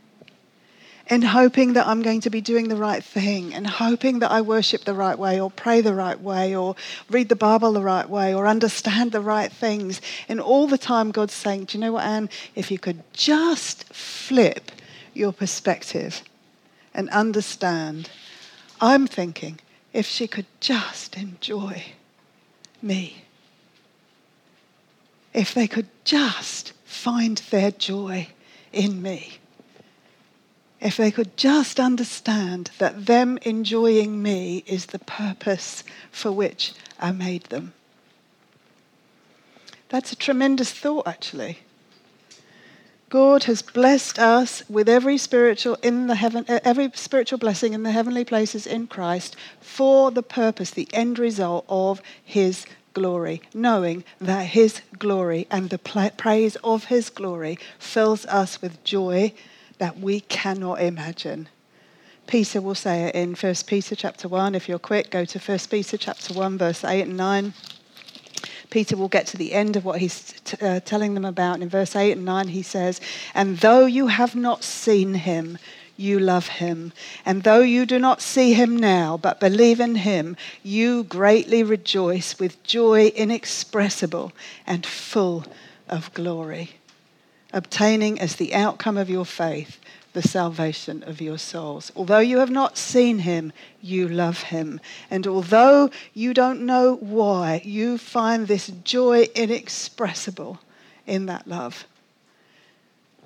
and 1.11 1.25
hoping 1.25 1.73
that 1.73 1.87
I'm 1.87 2.03
going 2.03 2.21
to 2.23 2.31
be 2.31 2.41
doing 2.41 2.69
the 2.69 2.77
right 2.77 3.03
thing 3.03 3.55
and 3.55 3.67
hoping 3.67 4.19
that 4.19 4.31
I 4.31 4.43
worship 4.43 4.85
the 4.85 4.95
right 4.95 5.19
way 5.19 5.41
or 5.41 5.51
pray 5.51 5.81
the 5.81 5.95
right 5.95 6.21
way 6.21 6.55
or 6.55 6.77
read 7.09 7.31
the 7.31 7.37
Bible 7.37 7.73
the 7.73 7.83
right 7.83 8.09
way 8.09 8.35
or 8.35 8.47
understand 8.47 9.13
the 9.13 9.21
right 9.21 9.51
things. 9.51 10.03
And 10.29 10.41
all 10.41 10.67
the 10.67 10.77
time, 10.77 11.11
God's 11.11 11.33
saying, 11.33 11.65
Do 11.65 11.79
you 11.79 11.81
know 11.81 11.93
what, 11.93 12.05
Anne? 12.05 12.29
If 12.55 12.71
you 12.71 12.79
could 12.79 13.03
just 13.15 13.85
flip 13.85 14.71
your 15.15 15.33
perspective 15.33 16.23
and 16.93 17.09
understand, 17.11 18.11
I'm 18.81 19.07
thinking, 19.07 19.61
if 19.95 20.07
she 20.07 20.27
could 20.27 20.47
just 20.61 21.17
enjoy 21.17 21.87
me, 22.83 23.25
if 25.33 25.55
they 25.55 25.67
could 25.67 25.89
just 26.05 26.75
find 26.85 27.39
their 27.51 27.71
joy 27.71 28.29
in 28.73 29.01
me 29.01 29.38
if 30.81 30.97
they 30.97 31.11
could 31.11 31.37
just 31.37 31.81
understand 31.81 32.71
that 32.79 33.07
them 33.07 33.39
enjoying 33.43 34.23
me 34.23 34.63
is 34.67 34.87
the 34.87 34.99
purpose 35.01 35.83
for 36.11 36.31
which 36.31 36.73
I 37.01 37.13
made 37.13 37.45
them. 37.45 37.73
That's 39.89 40.13
a 40.13 40.17
tremendous 40.17 40.71
thought, 40.71 41.07
actually. 41.07 41.59
God 43.11 43.45
has 43.45 43.63
blessed 43.63 44.19
us 44.19 44.63
with 44.69 44.87
every 44.87 45.17
spiritual 45.17 45.77
in 45.83 46.09
the 46.09 46.15
heaven, 46.15 46.45
uh, 46.47 46.61
every 46.63 46.91
spiritual 46.95 47.39
blessing 47.39 47.73
in 47.73 47.83
the 47.83 47.91
heavenly 47.91 48.25
places 48.25 48.67
in 48.67 48.87
Christ 48.87 49.35
for 49.63 50.11
the 50.11 50.23
purpose, 50.23 50.71
the 50.71 50.89
end 50.93 51.19
result 51.19 51.65
of 51.71 52.03
His 52.23 52.67
glory, 52.93 53.41
knowing 53.55 54.05
that 54.21 54.49
His 54.49 54.83
glory 54.99 55.47
and 55.51 55.71
the 55.71 55.79
praise 55.79 56.57
of 56.57 56.85
His 56.85 57.09
glory 57.09 57.59
fills 57.79 58.27
us 58.27 58.61
with 58.61 58.85
joy 58.85 59.33
that 59.79 59.99
we 59.99 60.21
cannot 60.21 60.81
imagine. 60.81 61.49
Peter 62.27 62.61
will 62.61 62.75
say 62.75 63.05
it 63.05 63.15
in 63.15 63.35
1 63.35 63.55
Peter 63.67 63.97
chapter 63.97 64.29
1. 64.29 64.55
If 64.55 64.69
you're 64.69 64.79
quick, 64.79 65.11
go 65.11 65.25
to 65.25 65.39
1 65.39 65.59
Peter 65.71 65.97
chapter 65.97 66.35
1, 66.35 66.59
verse 66.59 66.85
8 66.85 67.03
and 67.03 67.17
9. 67.17 67.55
Peter 68.69 68.97
will 68.99 69.09
get 69.09 69.27
to 69.29 69.39
the 69.39 69.55
end 69.55 69.77
of 69.77 69.85
what 69.85 69.99
he's 69.99 70.35
t- 70.45 70.59
uh, 70.61 70.81
telling 70.81 71.15
them 71.15 71.25
about. 71.25 71.55
And 71.55 71.63
in 71.63 71.69
verse 71.71 71.97
8 71.97 72.13
and 72.13 72.27
9, 72.27 72.49
he 72.49 72.63
says, 72.63 73.01
And 73.35 73.59
though 73.59 73.87
you 73.87 74.09
have 74.09 74.37
not 74.37 74.63
seen 74.63 75.15
him, 75.15 75.57
you 75.97 76.19
love 76.19 76.49
him. 76.49 76.93
And 77.25 77.45
though 77.45 77.61
you 77.61 77.87
do 77.87 77.99
not 77.99 78.21
see 78.21 78.53
him 78.53 78.77
now, 78.77 79.17
but 79.17 79.41
believe 79.41 79.81
in 79.81 79.95
him, 79.95 80.37
you 80.63 81.05
greatly 81.05 81.63
rejoice 81.63 82.39
with 82.39 82.63
joy 82.63 83.07
inexpressible 83.09 84.33
and 84.67 84.85
full 84.85 85.47
of 85.89 86.13
glory 86.13 86.78
obtaining 87.53 88.21
as 88.21 88.37
the 88.37 88.55
outcome 88.55 88.97
of 88.97 89.09
your 89.09 89.25
faith 89.25 89.79
the 90.13 90.29
salvation 90.29 91.03
of 91.05 91.21
your 91.21 91.39
souls. 91.39 91.93
Although 91.95 92.19
you 92.19 92.39
have 92.39 92.51
not 92.51 92.77
seen 92.77 93.21
him, 93.21 93.53
you 93.81 94.09
love 94.09 94.43
him. 94.43 94.81
And 95.11 95.27
although 95.27 95.91
you 96.15 96.35
don't 96.35 96.63
know 96.63 96.97
why, 96.97 97.63
you 97.65 97.99
find 97.99 98.49
this 98.49 98.69
joy 98.83 99.29
inexpressible 99.35 100.59
in 101.07 101.27
that 101.27 101.47
love. 101.47 101.87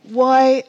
Why, 0.03 0.65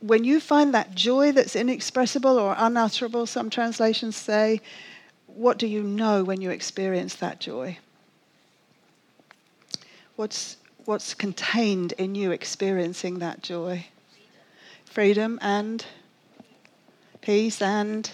when 0.00 0.24
you 0.24 0.40
find 0.40 0.74
that 0.74 0.94
joy 0.94 1.32
that's 1.32 1.54
inexpressible 1.54 2.38
or 2.38 2.56
unutterable, 2.58 3.26
some 3.26 3.50
translations 3.50 4.16
say, 4.16 4.60
what 5.26 5.58
do 5.58 5.66
you 5.66 5.82
know 5.82 6.24
when 6.24 6.40
you 6.40 6.50
experience 6.50 7.14
that 7.16 7.38
joy? 7.38 7.78
What's 10.16 10.56
what's 10.84 11.14
contained 11.14 11.92
in 11.92 12.14
you 12.14 12.32
experiencing 12.32 13.18
that 13.20 13.42
joy. 13.42 13.86
Freedom 14.84 15.38
and 15.42 15.84
peace 17.20 17.62
and 17.62 18.10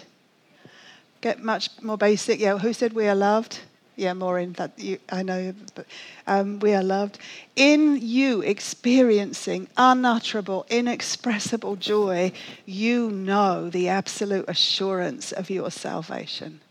get 1.21 1.43
much 1.43 1.69
more 1.81 1.97
basic. 1.97 2.39
Yeah, 2.39 2.57
who 2.57 2.73
said 2.73 2.93
we 2.93 3.07
are 3.07 3.15
loved? 3.15 3.59
Yeah, 3.95 4.13
more 4.13 4.39
in 4.39 4.53
that. 4.53 4.71
You, 4.77 4.97
I 5.11 5.23
know, 5.23 5.53
but 5.75 5.85
um, 6.25 6.59
we 6.59 6.73
are 6.73 6.83
loved. 6.83 7.19
In 7.57 7.97
you 8.01 8.41
experiencing 8.41 9.67
unutterable, 9.75 10.65
inexpressible 10.69 11.75
joy, 11.75 12.31
you 12.65 13.11
know 13.11 13.69
the 13.69 13.89
absolute 13.89 14.45
assurance 14.47 15.33
of 15.33 15.49
your 15.49 15.69
salvation 15.69 16.61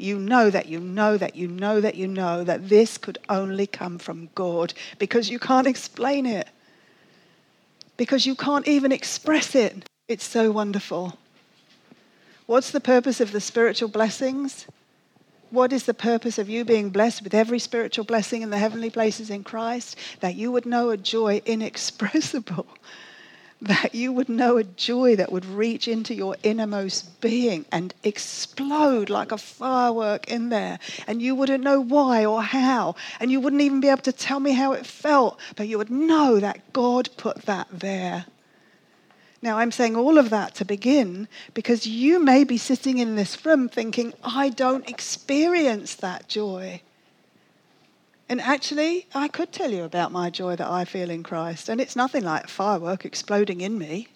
you 0.00 0.18
know 0.18 0.50
that 0.50 0.66
you 0.66 0.80
know 0.80 1.16
that 1.16 1.36
you 1.36 1.48
know 1.48 1.80
that 1.80 1.94
you 1.94 2.08
know 2.08 2.44
that 2.44 2.68
this 2.68 2.98
could 2.98 3.18
only 3.28 3.66
come 3.66 3.98
from 3.98 4.28
God 4.34 4.74
because 4.98 5.30
you 5.30 5.38
can't 5.38 5.66
explain 5.66 6.26
it. 6.26 6.48
Because 7.96 8.24
you 8.26 8.34
can't 8.34 8.66
even 8.66 8.92
express 8.92 9.54
it. 9.54 9.88
It's 10.08 10.24
so 10.24 10.50
wonderful. 10.50 11.18
What's 12.46 12.70
the 12.70 12.80
purpose 12.80 13.20
of 13.20 13.32
the 13.32 13.40
spiritual 13.40 13.88
blessings? 13.88 14.66
What 15.50 15.72
is 15.72 15.84
the 15.84 15.94
purpose 15.94 16.38
of 16.38 16.48
you 16.48 16.64
being 16.64 16.90
blessed 16.90 17.22
with 17.22 17.34
every 17.34 17.58
spiritual 17.58 18.04
blessing 18.04 18.42
in 18.42 18.50
the 18.50 18.58
heavenly 18.58 18.90
places 18.90 19.30
in 19.30 19.44
Christ? 19.44 19.96
That 20.20 20.34
you 20.34 20.50
would 20.50 20.66
know 20.66 20.90
a 20.90 20.96
joy 20.96 21.42
inexpressible 21.46 22.66
that 23.62 23.94
you 23.94 24.12
would 24.12 24.28
know 24.28 24.56
a 24.56 24.64
joy 24.64 25.16
that 25.16 25.30
would 25.30 25.44
reach 25.44 25.86
into 25.86 26.14
your 26.14 26.36
innermost 26.42 27.20
being 27.20 27.66
and 27.70 27.92
explode 28.02 29.10
like 29.10 29.32
a 29.32 29.38
firework 29.38 30.28
in 30.28 30.48
there. 30.48 30.78
And 31.06 31.20
you 31.20 31.34
wouldn't 31.34 31.62
know 31.62 31.80
why 31.80 32.24
or 32.24 32.42
how. 32.42 32.96
And 33.18 33.30
you 33.30 33.40
wouldn't 33.40 33.62
even 33.62 33.80
be 33.80 33.88
able 33.88 34.02
to 34.02 34.12
tell 34.12 34.40
me 34.40 34.52
how 34.52 34.72
it 34.72 34.86
felt, 34.86 35.38
but 35.56 35.68
you 35.68 35.76
would 35.78 35.90
know 35.90 36.40
that 36.40 36.72
God 36.72 37.10
put 37.16 37.42
that 37.42 37.68
there. 37.70 38.24
Now, 39.42 39.58
I'm 39.58 39.72
saying 39.72 39.96
all 39.96 40.18
of 40.18 40.30
that 40.30 40.54
to 40.56 40.64
begin 40.64 41.26
because 41.54 41.86
you 41.86 42.22
may 42.22 42.44
be 42.44 42.58
sitting 42.58 42.98
in 42.98 43.16
this 43.16 43.44
room 43.44 43.68
thinking, 43.68 44.12
I 44.22 44.50
don't 44.50 44.88
experience 44.88 45.94
that 45.96 46.28
joy. 46.28 46.82
And 48.30 48.40
actually, 48.40 49.08
I 49.12 49.26
could 49.26 49.50
tell 49.50 49.72
you 49.72 49.82
about 49.82 50.12
my 50.12 50.30
joy 50.30 50.54
that 50.54 50.70
I 50.70 50.84
feel 50.84 51.10
in 51.10 51.24
Christ, 51.24 51.68
and 51.68 51.80
it's 51.80 51.96
nothing 51.96 52.22
like 52.22 52.46
firework 52.46 53.04
exploding 53.04 53.60
in 53.60 53.76
me. 53.76 54.06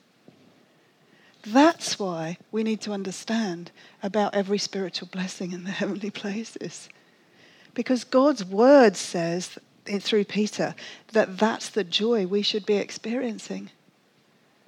That's 1.43 1.99
why 1.99 2.39
we 2.53 2.63
need 2.63 2.81
to 2.83 2.93
understand 2.93 3.73
about 4.05 4.37
every 4.37 4.59
spiritual 4.59 5.09
blessing 5.11 5.51
in 5.51 5.65
the 5.65 5.73
heavenly 5.73 6.11
places. 6.11 6.89
Because 7.75 8.05
God's 8.05 8.45
word 8.45 8.97
says 8.97 9.59
through 9.85 10.27
Peter 10.27 10.77
that 11.11 11.37
that's 11.37 11.69
the 11.69 11.83
joy 11.83 12.25
we 12.25 12.43
should 12.43 12.65
be 12.65 12.77
experiencing. 12.77 13.71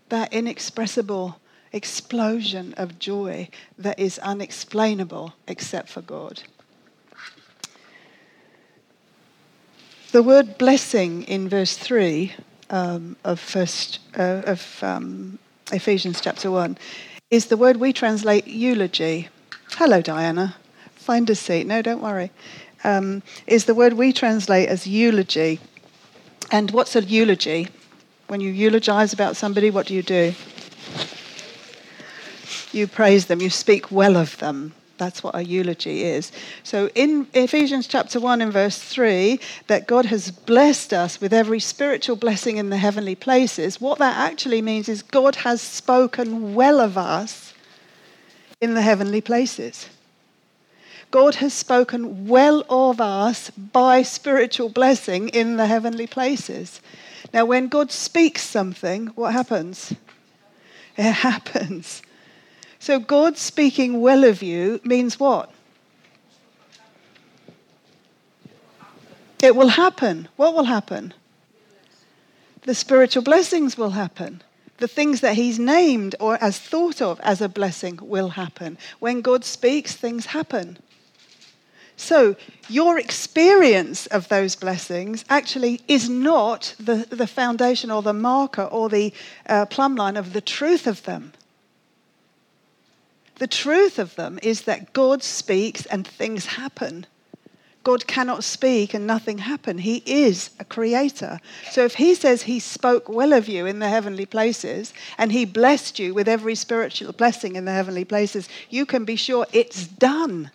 That 0.08 0.32
inexpressible 0.32 1.38
explosion 1.72 2.74
of 2.76 2.98
joy 2.98 3.48
that 3.78 4.00
is 4.00 4.18
unexplainable 4.18 5.34
except 5.46 5.88
for 5.88 6.02
God. 6.02 6.42
The 10.16 10.23
word 10.23 10.56
blessing 10.56 11.25
in 11.25 11.46
verse 11.46 11.76
3 11.76 12.32
um, 12.70 13.16
of, 13.23 13.38
first, 13.38 13.99
uh, 14.16 14.40
of 14.46 14.82
um, 14.82 15.38
Ephesians 15.70 16.23
chapter 16.23 16.50
1 16.50 16.78
is 17.30 17.49
the 17.49 17.56
word 17.58 17.76
we 17.76 17.92
translate 17.92 18.46
eulogy. 18.46 19.28
Hello, 19.73 20.00
Diana. 20.00 20.56
Find 20.94 21.28
a 21.28 21.35
seat. 21.35 21.66
No, 21.66 21.82
don't 21.82 22.00
worry. 22.00 22.30
Um, 22.82 23.23
is 23.46 23.66
the 23.66 23.75
word 23.75 23.92
we 23.92 24.11
translate 24.11 24.70
as 24.70 24.87
eulogy. 24.87 25.61
And 26.50 26.70
what's 26.70 26.96
a 26.96 27.02
eulogy? 27.02 27.68
When 28.28 28.40
you 28.40 28.50
eulogize 28.50 29.12
about 29.12 29.37
somebody, 29.37 29.70
what 29.70 29.87
do 29.87 29.94
you 29.94 30.02
do? 30.02 30.32
You 32.73 32.87
praise 32.87 33.26
them, 33.26 33.42
you 33.42 33.50
speak 33.50 33.92
well 33.92 34.16
of 34.16 34.38
them. 34.38 34.73
That's 34.98 35.22
what 35.22 35.34
a 35.34 35.44
eulogy 35.44 36.04
is. 36.04 36.32
So 36.62 36.88
in 36.94 37.26
Ephesians 37.34 37.86
chapter 37.86 38.18
1 38.18 38.40
and 38.40 38.52
verse 38.52 38.78
3, 38.78 39.38
that 39.66 39.86
God 39.86 40.06
has 40.06 40.30
blessed 40.30 40.92
us 40.92 41.20
with 41.20 41.32
every 41.32 41.60
spiritual 41.60 42.16
blessing 42.16 42.56
in 42.56 42.70
the 42.70 42.78
heavenly 42.78 43.14
places, 43.14 43.80
what 43.80 43.98
that 43.98 44.16
actually 44.16 44.62
means 44.62 44.88
is 44.88 45.02
God 45.02 45.36
has 45.36 45.60
spoken 45.60 46.54
well 46.54 46.80
of 46.80 46.96
us 46.96 47.52
in 48.60 48.74
the 48.74 48.82
heavenly 48.82 49.20
places. 49.20 49.88
God 51.10 51.36
has 51.36 51.54
spoken 51.54 52.26
well 52.26 52.64
of 52.68 53.00
us 53.00 53.50
by 53.50 54.02
spiritual 54.02 54.68
blessing 54.68 55.28
in 55.28 55.56
the 55.56 55.66
heavenly 55.66 56.06
places. 56.06 56.80
Now, 57.32 57.44
when 57.44 57.68
God 57.68 57.92
speaks 57.92 58.42
something, 58.42 59.08
what 59.08 59.32
happens? 59.32 59.94
It 60.96 61.12
happens. 61.12 62.02
So, 62.78 62.99
God 62.99 63.37
speaking 63.37 64.00
well 64.00 64.25
of 64.25 64.42
you 64.42 64.80
means 64.85 65.18
what? 65.18 65.50
It 69.42 69.54
will 69.54 69.68
happen. 69.68 70.28
What 70.37 70.54
will 70.54 70.64
happen? 70.64 71.14
The 72.62 72.75
spiritual 72.75 73.23
blessings 73.23 73.76
will 73.78 73.90
happen. 73.90 74.42
The 74.78 74.88
things 74.88 75.21
that 75.21 75.37
He's 75.37 75.59
named 75.59 76.14
or 76.21 76.37
as 76.42 76.59
thought 76.59 77.00
of 77.00 77.21
as 77.21 77.40
a 77.40 77.49
blessing 77.49 77.99
will 78.02 78.30
happen. 78.30 78.76
When 78.99 79.21
God 79.21 79.45
speaks, 79.45 79.95
things 79.95 80.26
happen. 80.26 80.78
So, 81.97 82.37
your 82.68 82.99
experience 82.99 84.06
of 84.06 84.28
those 84.28 84.54
blessings 84.54 85.25
actually 85.30 85.80
is 85.88 86.11
not 86.11 86.75
the, 86.78 87.06
the 87.09 87.26
foundation 87.26 87.90
or 87.90 88.02
the 88.02 88.12
marker 88.12 88.64
or 88.64 88.90
the 88.90 89.14
uh, 89.49 89.64
plumb 89.66 89.95
line 89.95 90.16
of 90.16 90.35
the 90.35 90.42
truth 90.42 90.87
of 90.87 91.02
them. 91.04 91.33
The 93.38 93.47
truth 93.47 93.99
of 93.99 94.14
them 94.16 94.38
is 94.43 94.62
that 94.62 94.93
God 94.93 95.23
speaks 95.23 95.85
and 95.87 96.07
things 96.07 96.47
happen. 96.47 97.07
God 97.83 98.07
cannot 98.07 98.43
speak 98.43 98.95
and 98.95 99.07
nothing 99.07 99.38
happen. 99.38 99.78
He 99.78 100.02
is 100.07 100.50
a 100.59 100.64
creator. 100.64 101.38
So 101.71 101.85
if 101.85 101.95
he 101.95 102.16
says 102.16 102.43
he 102.43 102.59
spoke 102.59 103.09
well 103.09 103.33
of 103.33 103.47
you 103.47 103.64
in 103.64 103.78
the 103.78 103.88
heavenly 103.88 104.26
places 104.26 104.93
and 105.19 105.31
he 105.31 105.45
blessed 105.45 105.99
you 105.99 106.12
with 106.12 106.26
every 106.26 106.57
spiritual 106.57 107.12
blessing 107.12 107.55
in 107.55 107.64
the 107.64 107.73
heavenly 107.73 108.05
places, 108.05 108.49
you 108.71 108.87
can 108.87 109.05
be 109.05 109.14
sure 109.14 109.47
it's 109.52 109.87
done. 109.87 110.50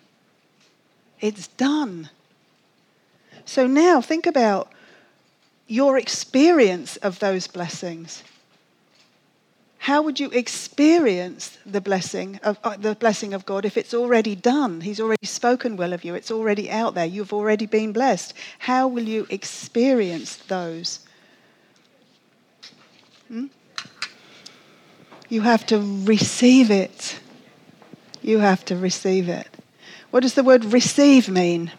It's 1.20 1.46
done. 1.46 2.10
So 3.46 3.66
now 3.66 4.00
think 4.00 4.26
about 4.26 4.70
your 5.68 5.96
experience 5.96 6.96
of 6.98 7.18
those 7.20 7.46
blessings 7.46 8.24
how 9.82 10.00
would 10.00 10.20
you 10.20 10.30
experience 10.30 11.58
the 11.66 11.80
blessing 11.80 12.38
of 12.44 12.56
uh, 12.62 12.76
the 12.76 12.94
blessing 12.94 13.34
of 13.34 13.44
God 13.44 13.64
if 13.64 13.76
it's 13.76 13.92
already 13.92 14.36
done? 14.36 14.80
He's 14.80 15.00
already 15.00 15.26
spoken 15.26 15.76
well 15.76 15.92
of 15.92 16.04
you. 16.04 16.14
It's 16.14 16.30
already 16.30 16.70
out 16.70 16.94
there. 16.94 17.04
You've 17.04 17.32
already 17.32 17.66
been 17.66 17.92
blessed. 17.92 18.32
How 18.60 18.86
will 18.86 19.02
you 19.02 19.26
experience 19.28 20.36
those? 20.36 21.00
Hmm? 23.26 23.46
You 25.28 25.40
have 25.40 25.66
to 25.66 25.80
receive 26.04 26.70
it. 26.70 27.18
You 28.22 28.38
have 28.38 28.64
to 28.66 28.76
receive 28.76 29.28
it. 29.28 29.48
What 30.12 30.20
does 30.20 30.34
the 30.34 30.44
word 30.44 30.64
receive 30.66 31.28
mean? 31.28 31.72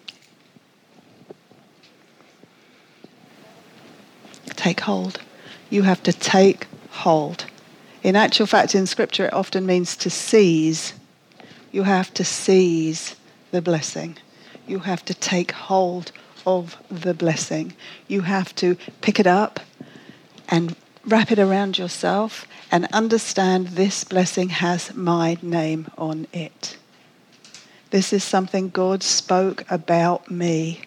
Take 4.47 4.81
hold. 4.81 5.21
You 5.69 5.83
have 5.83 6.03
to 6.03 6.11
take 6.11 6.67
hold. 6.89 7.45
In 8.03 8.17
actual 8.17 8.45
fact, 8.45 8.75
in 8.75 8.85
Scripture, 8.85 9.27
it 9.27 9.33
often 9.33 9.65
means 9.65 9.95
to 9.97 10.09
seize. 10.09 10.93
You 11.71 11.83
have 11.83 12.13
to 12.15 12.25
seize 12.25 13.15
the 13.51 13.61
blessing. 13.61 14.17
You 14.67 14.79
have 14.79 15.05
to 15.05 15.13
take 15.13 15.51
hold 15.51 16.11
of 16.45 16.75
the 16.91 17.13
blessing. 17.13 17.73
You 18.09 18.21
have 18.21 18.53
to 18.55 18.75
pick 19.01 19.19
it 19.19 19.27
up 19.27 19.61
and 20.49 20.75
wrap 21.05 21.31
it 21.31 21.39
around 21.39 21.77
yourself 21.77 22.45
and 22.71 22.87
understand 22.91 23.69
this 23.69 24.03
blessing 24.03 24.49
has 24.49 24.93
my 24.93 25.37
name 25.41 25.87
on 25.97 26.27
it. 26.33 26.77
This 27.91 28.11
is 28.11 28.23
something 28.23 28.69
God 28.69 29.01
spoke 29.03 29.63
about 29.69 30.29
me. 30.29 30.81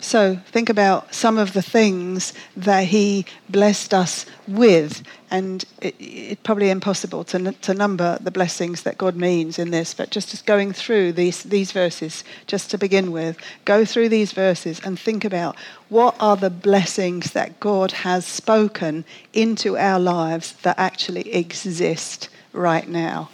So 0.00 0.36
think 0.46 0.70
about 0.70 1.12
some 1.12 1.38
of 1.38 1.54
the 1.54 1.62
things 1.62 2.32
that 2.56 2.84
he 2.84 3.26
blessed 3.48 3.92
us 3.92 4.26
with. 4.46 5.02
And 5.30 5.64
it, 5.82 5.94
it's 5.98 6.40
probably 6.42 6.70
impossible 6.70 7.24
to, 7.24 7.52
to 7.52 7.74
number 7.74 8.16
the 8.20 8.30
blessings 8.30 8.82
that 8.82 8.96
God 8.96 9.16
means 9.16 9.58
in 9.58 9.70
this, 9.70 9.94
but 9.94 10.10
just, 10.10 10.30
just 10.30 10.46
going 10.46 10.72
through 10.72 11.12
these, 11.12 11.42
these 11.42 11.72
verses, 11.72 12.22
just 12.46 12.70
to 12.70 12.78
begin 12.78 13.10
with, 13.10 13.38
go 13.64 13.84
through 13.84 14.08
these 14.08 14.32
verses 14.32 14.80
and 14.84 14.98
think 14.98 15.24
about 15.24 15.56
what 15.88 16.14
are 16.20 16.36
the 16.36 16.50
blessings 16.50 17.32
that 17.32 17.58
God 17.58 17.90
has 17.90 18.24
spoken 18.24 19.04
into 19.32 19.76
our 19.76 19.98
lives 19.98 20.52
that 20.62 20.78
actually 20.78 21.34
exist 21.34 22.28
right 22.52 22.88
now. 22.88 23.30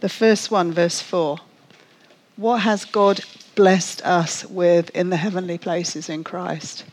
The 0.00 0.08
first 0.08 0.50
one, 0.50 0.72
verse 0.72 1.00
4. 1.00 1.38
What 2.36 2.58
has 2.62 2.84
God 2.84 3.20
blessed 3.54 4.02
us 4.04 4.44
with 4.44 4.90
in 4.90 5.10
the 5.10 5.16
heavenly 5.16 5.58
places 5.58 6.08
in 6.08 6.24
Christ. 6.24 6.84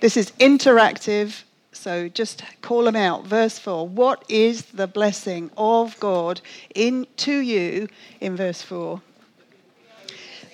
This 0.00 0.16
is 0.16 0.30
interactive, 0.32 1.42
so 1.72 2.08
just 2.08 2.42
call 2.62 2.84
them 2.84 2.96
out. 2.96 3.26
Verse 3.26 3.58
4 3.58 3.88
What 3.88 4.24
is 4.28 4.62
the 4.66 4.86
blessing 4.86 5.50
of 5.56 5.98
God 6.00 6.40
in, 6.74 7.06
to 7.18 7.38
you 7.38 7.88
in 8.20 8.36
verse 8.36 8.62
4? 8.62 9.00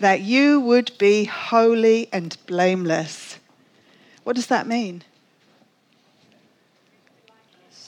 That 0.00 0.20
you 0.20 0.60
would 0.60 0.96
be 0.98 1.24
holy 1.24 2.08
and 2.12 2.36
blameless. 2.46 3.38
What 4.24 4.36
does 4.36 4.46
that 4.46 4.66
mean? 4.66 5.04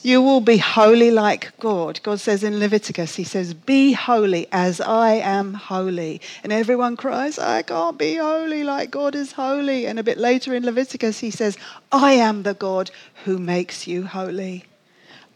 You 0.07 0.21
will 0.21 0.39
be 0.39 0.55
holy 0.55 1.11
like 1.11 1.51
God. 1.59 1.99
God 2.01 2.21
says 2.21 2.41
in 2.41 2.59
Leviticus, 2.59 3.17
He 3.17 3.25
says, 3.25 3.53
Be 3.53 3.91
holy 3.91 4.47
as 4.53 4.79
I 4.79 5.15
am 5.15 5.53
holy. 5.53 6.21
And 6.45 6.53
everyone 6.53 6.95
cries, 6.95 7.37
I 7.37 7.61
can't 7.61 7.97
be 7.97 8.15
holy 8.15 8.63
like 8.63 8.89
God 8.89 9.15
is 9.15 9.33
holy. 9.33 9.85
And 9.85 9.99
a 9.99 10.03
bit 10.03 10.17
later 10.17 10.55
in 10.55 10.63
Leviticus, 10.63 11.19
He 11.19 11.29
says, 11.29 11.57
I 11.91 12.13
am 12.13 12.43
the 12.43 12.53
God 12.53 12.89
who 13.25 13.37
makes 13.37 13.85
you 13.85 14.05
holy. 14.05 14.63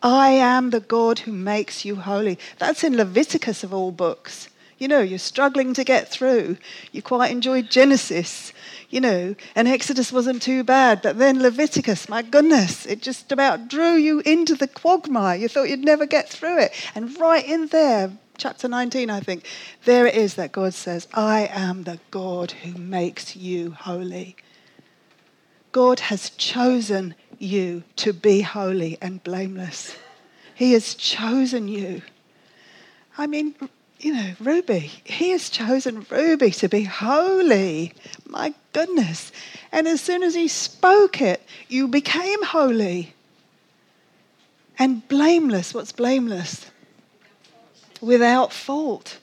I 0.02 0.30
am 0.30 0.70
the 0.70 0.80
God 0.80 1.20
who 1.20 1.34
makes 1.34 1.84
you 1.84 1.98
holy. 1.98 2.40
That's 2.58 2.86
in 2.86 2.96
Leviticus 2.96 3.66
of 3.66 3.74
all 3.74 3.92
books. 3.92 4.48
You 4.78 4.88
know, 4.88 5.02
you're 5.02 5.20
struggling 5.20 5.74
to 5.74 5.84
get 5.84 6.08
through. 6.08 6.56
You 6.94 7.02
quite 7.02 7.32
enjoyed 7.32 7.70
Genesis 7.70 8.51
you 8.92 9.02
know, 9.02 9.36
and 9.56 9.68
Exodus 9.68 10.12
wasn't 10.12 10.42
too 10.42 10.64
bad, 10.64 11.02
but 11.02 11.18
then 11.18 11.42
Leviticus, 11.42 12.10
my 12.10 12.22
goodness, 12.22 12.86
it 12.86 13.02
just 13.02 13.32
about 13.32 13.70
drew 13.70 13.94
you 13.94 14.20
into 14.20 14.54
the 14.54 14.68
quagmire. 14.68 15.38
You 15.38 15.48
thought 15.48 15.70
you'd 15.70 15.80
never 15.84 16.06
get 16.06 16.30
through 16.30 16.60
it. 16.60 16.74
And 16.94 17.18
right 17.20 17.48
in 17.48 17.68
there, 17.68 18.12
chapter 18.38 18.68
19, 18.68 19.10
I 19.10 19.22
think, 19.22 19.46
there 19.86 20.06
it 20.06 20.16
is 20.16 20.36
that 20.36 20.52
God 20.52 20.74
says, 20.74 21.08
I 21.14 21.50
am 21.52 21.84
the 21.84 22.00
God 22.12 22.52
who 22.52 22.78
makes 22.78 23.36
you 23.36 23.72
holy. 23.72 24.36
God 25.72 26.02
has 26.02 26.30
chosen 26.32 27.16
you 27.40 27.84
to 27.96 28.12
be 28.12 28.42
holy 28.42 28.98
and 29.02 29.24
blameless. 29.24 29.96
He 30.54 30.74
has 30.74 30.96
chosen 30.96 31.70
you. 31.70 32.02
I 33.18 33.26
mean, 33.26 33.56
you 34.00 34.14
know, 34.14 34.34
Ruby, 34.40 34.92
he 35.04 35.30
has 35.30 35.50
chosen 35.50 36.06
Ruby 36.10 36.52
to 36.52 36.68
be 36.68 36.84
holy. 36.84 37.94
My 38.28 38.54
goodness. 38.74 39.32
And 39.72 39.88
as 39.88 40.02
soon 40.02 40.24
as 40.24 40.36
he 40.36 40.48
spoke 40.48 41.22
it, 41.22 41.42
you 41.68 41.88
became 41.88 42.44
holy 42.44 43.14
and 44.78 45.08
blameless. 45.08 45.74
What's 45.74 45.92
blameless? 45.92 46.72
Without 48.02 48.52
fault, 48.52 49.20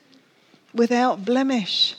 without 0.72 1.24
blemish. 1.24 1.96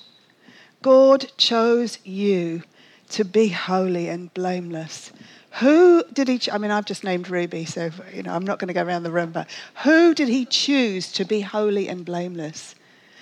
God 0.81 1.31
chose 1.37 1.99
you 2.05 2.63
to 3.09 3.25
be 3.25 3.49
holy 3.49 4.07
and 4.07 4.33
blameless. 4.33 5.11
Who 5.59 6.03
did 6.13 6.27
he? 6.27 6.39
I 6.51 6.57
mean, 6.57 6.71
I've 6.71 6.85
just 6.85 7.03
named 7.03 7.29
Ruby, 7.29 7.65
so 7.65 7.89
you 8.13 8.23
know 8.23 8.33
I'm 8.33 8.45
not 8.45 8.59
going 8.59 8.67
to 8.67 8.73
go 8.73 8.83
around 8.83 9.03
the 9.03 9.11
room. 9.11 9.31
But 9.31 9.49
who 9.83 10.13
did 10.13 10.29
he 10.29 10.45
choose 10.45 11.11
to 11.13 11.25
be 11.25 11.41
holy 11.41 11.87
and 11.87 12.05
blameless? 12.05 12.75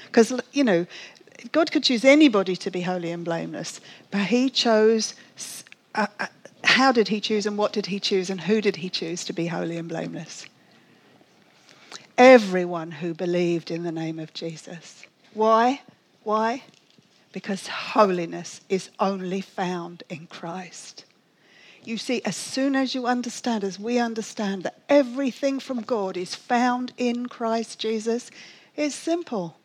Because 0.06 0.40
you 0.52 0.64
know, 0.64 0.86
God 1.52 1.72
could 1.72 1.84
choose 1.84 2.04
anybody 2.04 2.56
to 2.56 2.72
be 2.72 2.82
holy 2.82 3.12
and 3.12 3.24
blameless, 3.24 3.80
but 4.12 4.22
He 4.22 4.50
chose. 4.50 5.14
Uh, 5.96 6.08
uh, 6.20 6.28
how 6.64 6.92
did 6.92 7.08
He 7.08 7.22
choose, 7.22 7.46
and 7.46 7.58
what 7.58 7.74
did 7.74 7.86
He 7.86 8.00
choose, 8.00 8.30
and 8.30 8.42
who 8.42 8.62
did 8.62 8.78
He 8.78 8.90
choose 8.90 9.24
to 9.26 9.34
be 9.34 9.48
holy 9.48 9.78
and 9.78 9.88
blameless? 9.88 10.46
Everyone 12.18 12.92
who 12.92 13.14
believed 13.14 13.70
in 13.70 13.84
the 13.84 13.92
name 13.92 14.20
of 14.20 14.34
Jesus. 14.34 15.06
Why? 15.34 15.82
Why? 16.24 16.64
Because 17.32 17.68
holiness 17.68 18.62
is 18.70 18.90
only 19.00 19.42
found 19.42 20.04
in 20.10 20.26
Christ. 20.28 21.06
You 21.84 21.98
see, 21.98 22.22
as 22.26 22.36
soon 22.36 22.76
as 22.76 22.94
you 22.94 23.06
understand, 23.06 23.64
as 23.64 23.80
we 23.80 23.98
understand 24.00 24.64
that 24.64 24.80
everything 24.90 25.60
from 25.60 25.82
God 25.82 26.18
is 26.18 26.36
found 26.36 26.92
in 26.98 27.28
Christ 27.28 27.80
Jesus, 27.80 28.30
it's 28.76 28.96
simple. 28.96 29.56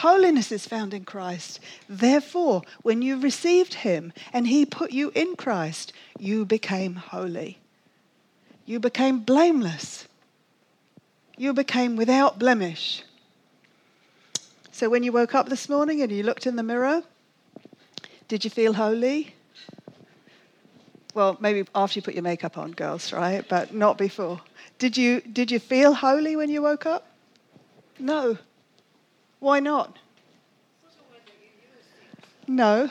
Holiness 0.00 0.50
is 0.50 0.66
found 0.66 0.94
in 0.94 1.04
Christ. 1.04 1.60
Therefore, 1.86 2.62
when 2.80 3.02
you 3.02 3.20
received 3.20 3.74
Him 3.74 4.14
and 4.32 4.46
He 4.46 4.64
put 4.64 4.92
you 4.92 5.12
in 5.14 5.36
Christ, 5.36 5.92
you 6.18 6.46
became 6.46 6.94
holy. 6.94 7.58
You 8.64 8.80
became 8.80 9.20
blameless. 9.20 10.08
You 11.36 11.52
became 11.52 11.96
without 11.96 12.38
blemish. 12.38 13.02
So 14.72 14.88
when 14.88 15.02
you 15.02 15.12
woke 15.12 15.34
up 15.34 15.50
this 15.50 15.68
morning 15.68 16.00
and 16.00 16.10
you 16.10 16.22
looked 16.22 16.46
in 16.46 16.56
the 16.56 16.62
mirror, 16.62 17.02
did 18.26 18.42
you 18.42 18.48
feel 18.48 18.72
holy? 18.72 19.34
Well, 21.12 21.36
maybe 21.40 21.68
after 21.74 21.98
you 21.98 22.02
put 22.02 22.14
your 22.14 22.22
makeup 22.22 22.56
on, 22.56 22.70
girls, 22.72 23.12
right? 23.12 23.46
But 23.46 23.74
not 23.74 23.98
before. 23.98 24.40
Did 24.78 24.96
you, 24.96 25.20
did 25.20 25.50
you 25.50 25.58
feel 25.58 25.92
holy 25.92 26.36
when 26.36 26.48
you 26.48 26.62
woke 26.62 26.86
up? 26.86 27.06
No. 27.98 28.38
Why 29.40 29.58
not? 29.58 29.98
No. 32.46 32.90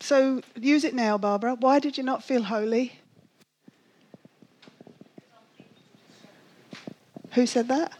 So 0.00 0.42
use 0.54 0.84
it 0.84 0.94
now, 0.94 1.16
Barbara. 1.16 1.54
Why 1.54 1.78
did 1.78 1.96
you 1.96 2.04
not 2.04 2.22
feel 2.22 2.42
holy? 2.42 3.00
Who 7.32 7.46
said 7.46 7.68
that? 7.68 7.92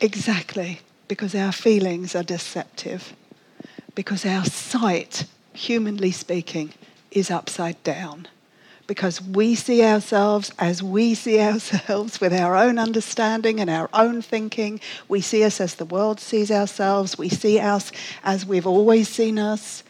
Exactly, 0.00 0.80
because 1.08 1.34
our 1.34 1.52
feelings 1.52 2.14
are 2.14 2.22
deceptive, 2.22 3.12
because 3.94 4.24
our 4.24 4.46
sight, 4.46 5.26
humanly 5.52 6.10
speaking, 6.10 6.72
is 7.10 7.30
upside 7.30 7.82
down. 7.82 8.28
Because 8.90 9.22
we 9.22 9.54
see 9.54 9.84
ourselves 9.84 10.50
as 10.58 10.82
we 10.82 11.14
see 11.14 11.38
ourselves 11.50 12.20
with 12.20 12.32
our 12.32 12.56
own 12.56 12.76
understanding 12.76 13.60
and 13.60 13.70
our 13.70 13.88
own 13.94 14.20
thinking. 14.20 14.80
We 15.06 15.20
see 15.20 15.44
us 15.44 15.60
as 15.60 15.76
the 15.76 15.84
world 15.84 16.18
sees 16.18 16.50
ourselves. 16.50 17.16
We 17.16 17.28
see 17.28 17.60
us 17.60 17.92
as 18.24 18.44
we've 18.44 18.66
always 18.66 19.08
seen 19.08 19.38
us. 19.38 19.84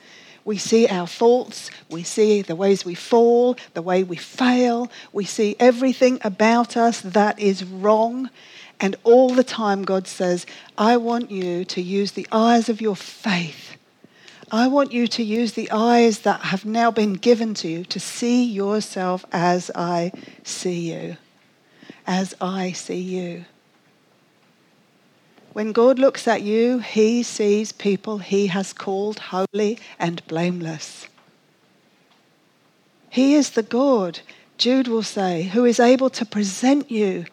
We 0.44 0.58
see 0.58 0.86
our 0.86 1.06
faults, 1.06 1.70
we 1.88 2.02
see 2.02 2.42
the 2.42 2.54
ways 2.54 2.84
we 2.84 2.94
fall, 2.94 3.56
the 3.72 3.80
way 3.80 4.02
we 4.02 4.16
fail, 4.16 4.90
we 5.14 5.24
see 5.24 5.56
everything 5.58 6.18
about 6.22 6.76
us 6.76 7.00
that 7.00 7.38
is 7.38 7.64
wrong. 7.64 8.28
And 8.80 8.96
all 9.04 9.30
the 9.30 9.44
time, 9.44 9.82
God 9.84 10.06
says, 10.06 10.44
I 10.76 10.98
want 10.98 11.30
you 11.30 11.64
to 11.64 11.80
use 11.80 12.12
the 12.12 12.26
eyes 12.32 12.68
of 12.68 12.82
your 12.82 12.96
faith. 12.96 13.69
I 14.52 14.66
want 14.66 14.92
you 14.92 15.06
to 15.06 15.22
use 15.22 15.52
the 15.52 15.70
eyes 15.70 16.20
that 16.20 16.40
have 16.40 16.64
now 16.64 16.90
been 16.90 17.12
given 17.12 17.54
to 17.54 17.68
you 17.68 17.84
to 17.84 18.00
see 18.00 18.44
yourself 18.44 19.24
as 19.30 19.70
I 19.74 20.10
see 20.42 20.92
you. 20.92 21.16
As 22.04 22.34
I 22.40 22.72
see 22.72 23.00
you. 23.00 23.44
When 25.52 25.70
God 25.70 25.98
looks 25.98 26.26
at 26.26 26.42
you, 26.42 26.78
he 26.78 27.22
sees 27.22 27.70
people 27.70 28.18
he 28.18 28.48
has 28.48 28.72
called 28.72 29.18
holy 29.18 29.78
and 29.98 30.26
blameless. 30.26 31.06
He 33.08 33.34
is 33.34 33.50
the 33.50 33.62
God, 33.62 34.20
Jude 34.58 34.88
will 34.88 35.02
say, 35.02 35.42
who 35.42 35.64
is 35.64 35.80
able 35.80 36.10
to 36.10 36.24
present 36.24 36.90
you 36.90 37.26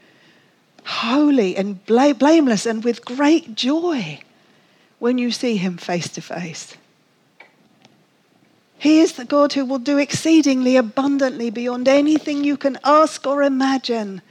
holy 0.85 1.55
and 1.55 1.83
blameless 1.85 2.65
and 2.65 2.83
with 2.83 3.05
great 3.05 3.55
joy 3.55 4.19
when 4.99 5.17
you 5.17 5.31
see 5.31 5.57
him 5.57 5.77
face 5.77 6.09
to 6.09 6.21
face. 6.21 6.75
He 8.79 8.99
is 8.99 9.13
the 9.13 9.25
God 9.25 9.53
who 9.53 9.65
will 9.65 9.79
do 9.79 9.97
exceedingly 9.97 10.75
abundantly 10.75 11.49
beyond 11.49 11.87
anything 11.87 12.43
you 12.43 12.57
can 12.57 12.77
ask 12.83 13.25
or 13.25 13.41
imagine 13.41 14.21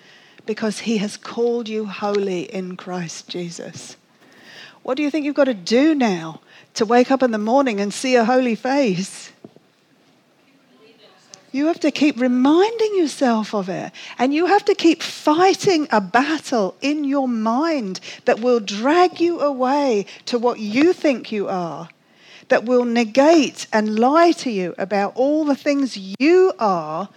because 0.46 0.80
he 0.80 0.98
has 0.98 1.16
called 1.16 1.68
you 1.68 1.86
holy 1.86 2.42
in 2.42 2.76
Christ 2.76 3.28
Jesus. 3.28 3.96
What 4.82 4.96
do 4.96 5.02
you 5.02 5.10
think 5.10 5.26
you've 5.26 5.34
got 5.34 5.44
to 5.44 5.54
do 5.54 5.94
now 5.94 6.40
to 6.74 6.86
wake 6.86 7.10
up 7.10 7.22
in 7.22 7.32
the 7.32 7.38
morning 7.38 7.80
and 7.80 7.92
see 7.92 8.14
a 8.14 8.24
holy 8.24 8.54
face? 8.54 9.32
You 11.56 11.66
have 11.68 11.80
to 11.80 11.90
keep 11.90 12.20
reminding 12.20 12.96
yourself 12.96 13.54
of 13.54 13.70
it. 13.70 13.90
And 14.18 14.34
you 14.34 14.46
have 14.46 14.64
to 14.66 14.74
keep 14.74 15.02
fighting 15.02 15.88
a 15.90 16.02
battle 16.02 16.76
in 16.82 17.04
your 17.04 17.26
mind 17.26 17.98
that 18.26 18.40
will 18.40 18.60
drag 18.60 19.20
you 19.20 19.40
away 19.40 20.04
to 20.26 20.38
what 20.38 20.60
you 20.60 20.92
think 20.92 21.32
you 21.32 21.48
are, 21.48 21.88
that 22.48 22.64
will 22.64 22.84
negate 22.84 23.66
and 23.72 23.98
lie 23.98 24.32
to 24.32 24.50
you 24.50 24.74
about 24.78 25.12
all 25.16 25.44
the 25.44 25.56
things 25.56 25.96
you 26.18 26.52
are 26.58 27.08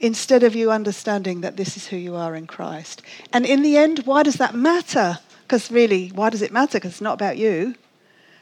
instead 0.00 0.42
of 0.42 0.54
you 0.54 0.70
understanding 0.70 1.40
that 1.40 1.56
this 1.56 1.76
is 1.76 1.86
who 1.86 1.96
you 1.96 2.14
are 2.14 2.34
in 2.34 2.46
Christ. 2.46 3.02
And 3.32 3.46
in 3.46 3.62
the 3.62 3.76
end, 3.76 4.00
why 4.00 4.22
does 4.22 4.36
that 4.36 4.54
matter? 4.54 5.18
Because 5.42 5.70
really, 5.70 6.08
why 6.08 6.30
does 6.30 6.42
it 6.42 6.52
matter? 6.52 6.78
Because 6.78 6.92
it's 6.92 7.00
not 7.00 7.14
about 7.14 7.38
you. 7.38 7.74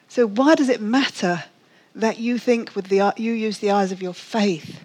So 0.09 0.27
why 0.27 0.55
does 0.55 0.69
it 0.69 0.81
matter 0.81 1.45
that 1.95 2.19
you 2.19 2.39
think 2.39 2.75
with 2.75 2.89
the 2.89 3.13
you 3.17 3.33
use 3.33 3.59
the 3.59 3.71
eyes 3.71 3.93
of 3.93 4.03
your 4.03 4.15
faith? 4.15 4.85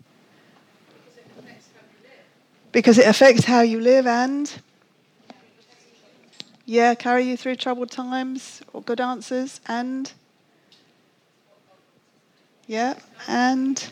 Because 2.72 3.00
it 3.00 3.08
affects 3.08 3.46
how 3.46 3.62
you 3.62 3.80
live 3.80 4.06
and 4.06 4.62
yeah, 6.66 6.94
carry 6.94 7.24
you 7.24 7.36
through 7.36 7.56
troubled 7.56 7.90
times 7.90 8.62
or 8.74 8.84
good 8.84 9.02
answers 9.02 9.60
and 9.68 10.12
yeah, 12.70 12.94
and 13.28 13.84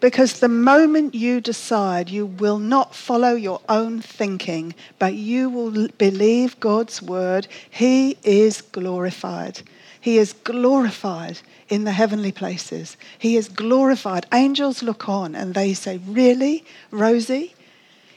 because 0.00 0.40
the 0.40 0.48
moment 0.48 1.14
you 1.14 1.40
decide 1.40 2.10
you 2.10 2.26
will 2.26 2.58
not 2.58 2.96
follow 2.96 3.34
your 3.36 3.60
own 3.68 4.00
thinking, 4.00 4.74
but 4.98 5.14
you 5.14 5.48
will 5.48 5.86
believe 5.96 6.58
God's 6.58 7.00
word, 7.00 7.46
He 7.70 8.18
is 8.24 8.60
glorified. 8.60 9.62
He 10.00 10.18
is 10.18 10.32
glorified 10.32 11.38
in 11.68 11.84
the 11.84 11.92
heavenly 11.92 12.32
places. 12.32 12.96
He 13.20 13.36
is 13.36 13.48
glorified. 13.48 14.26
Angels 14.34 14.82
look 14.82 15.08
on 15.08 15.36
and 15.36 15.54
they 15.54 15.72
say, 15.72 16.00
Really, 16.08 16.64
Rosie? 16.90 17.54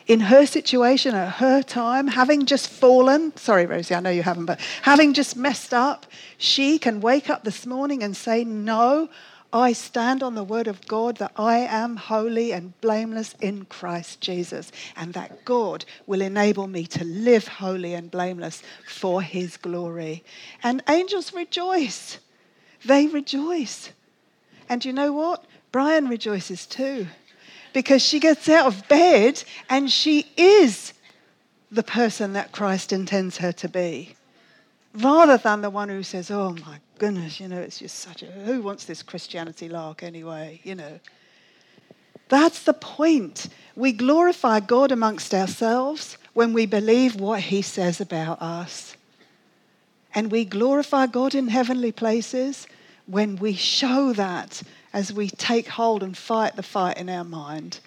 In 0.08 0.22
her 0.22 0.48
situation, 0.48 1.14
at 1.14 1.34
her 1.34 1.62
time, 1.62 2.08
having 2.08 2.48
just 2.48 2.68
fallen, 2.70 3.38
sorry, 3.38 3.68
Rosie, 3.68 3.94
I 3.94 4.00
know 4.00 4.10
you 4.10 4.24
haven't, 4.24 4.48
but 4.48 4.60
having 4.82 5.14
just 5.14 5.38
messed 5.38 5.76
up, 5.76 6.08
she 6.40 6.80
can 6.80 7.02
wake 7.02 7.30
up 7.30 7.44
this 7.44 7.68
morning 7.68 8.02
and 8.02 8.18
say, 8.18 8.44
No, 8.44 9.10
I 9.52 9.74
stand 9.74 10.22
on 10.22 10.36
the 10.36 10.44
word 10.44 10.68
of 10.68 10.88
God 10.88 11.18
that 11.18 11.32
I 11.36 11.60
am 11.60 11.96
holy 11.96 12.52
and 12.52 12.80
blameless 12.82 13.34
in 13.42 13.66
Christ 13.66 14.22
Jesus, 14.22 14.72
and 14.96 15.14
that 15.14 15.44
God 15.44 15.86
will 16.06 16.22
enable 16.22 16.68
me 16.68 16.86
to 16.88 17.04
live 17.04 17.48
holy 17.48 17.96
and 17.96 18.12
blameless 18.12 18.62
for 18.88 19.22
his 19.22 19.58
glory. 19.58 20.24
And 20.62 20.84
angels 20.88 21.34
rejoice. 21.34 22.20
They 22.86 23.08
rejoice. 23.08 23.90
And 24.70 24.86
you 24.86 24.94
know 24.94 25.12
what? 25.14 25.46
Brian 25.72 26.08
rejoices 26.08 26.68
too, 26.68 27.08
because 27.74 28.04
she 28.04 28.20
gets 28.20 28.48
out 28.50 28.68
of 28.68 28.88
bed 28.88 29.44
and 29.70 29.92
she 29.92 30.28
is 30.38 30.94
the 31.72 31.84
person 31.84 32.34
that 32.34 32.52
Christ 32.52 32.92
intends 32.94 33.38
her 33.38 33.52
to 33.54 33.70
be 33.70 34.16
rather 34.94 35.38
than 35.38 35.62
the 35.62 35.70
one 35.70 35.90
who 35.90 36.04
says, 36.04 36.32
oh 36.32 36.56
my 36.66 36.80
goodness, 36.98 37.40
you 37.40 37.48
know, 37.48 37.60
it's 37.60 37.80
just 37.80 37.98
such 38.00 38.24
a, 38.24 38.26
who 38.26 38.62
wants 38.62 38.86
this 38.86 39.04
Christianity 39.04 39.70
lark 39.70 40.04
anyway, 40.04 40.60
you 40.64 40.76
know. 40.76 41.00
That's 42.30 42.64
the 42.64 42.74
point. 42.74 43.48
We 43.76 43.92
glorify 43.92 44.60
God 44.60 44.92
amongst 44.92 45.34
ourselves 45.34 46.18
when 46.34 46.54
we 46.54 46.66
believe 46.66 47.20
what 47.20 47.42
he 47.42 47.62
says 47.62 48.00
about 48.00 48.42
us. 48.42 48.96
And 50.14 50.32
we 50.32 50.46
glorify 50.46 51.08
God 51.08 51.34
in 51.34 51.48
heavenly 51.48 51.92
places 51.92 52.68
when 53.06 53.36
we 53.38 53.54
show 53.54 54.14
that 54.14 54.62
as 54.94 55.12
we 55.12 55.30
take 55.30 55.68
hold 55.68 56.04
and 56.04 56.16
fight 56.16 56.56
the 56.56 56.64
fight 56.64 56.98
in 56.98 57.10
our 57.10 57.24
mind. 57.24 57.80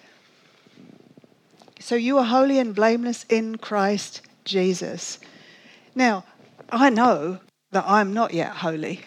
So 1.79 1.95
you 1.95 2.17
are 2.17 2.25
holy 2.25 2.59
and 2.59 2.75
blameless 2.75 3.25
in 3.29 3.57
Christ 3.57 4.21
Jesus. 4.45 5.19
Now, 5.95 6.23
I 6.73 6.89
know 6.89 7.39
that 7.71 7.85
I'm 7.87 8.13
not 8.13 8.33
yet 8.33 8.51
holy. 8.51 9.01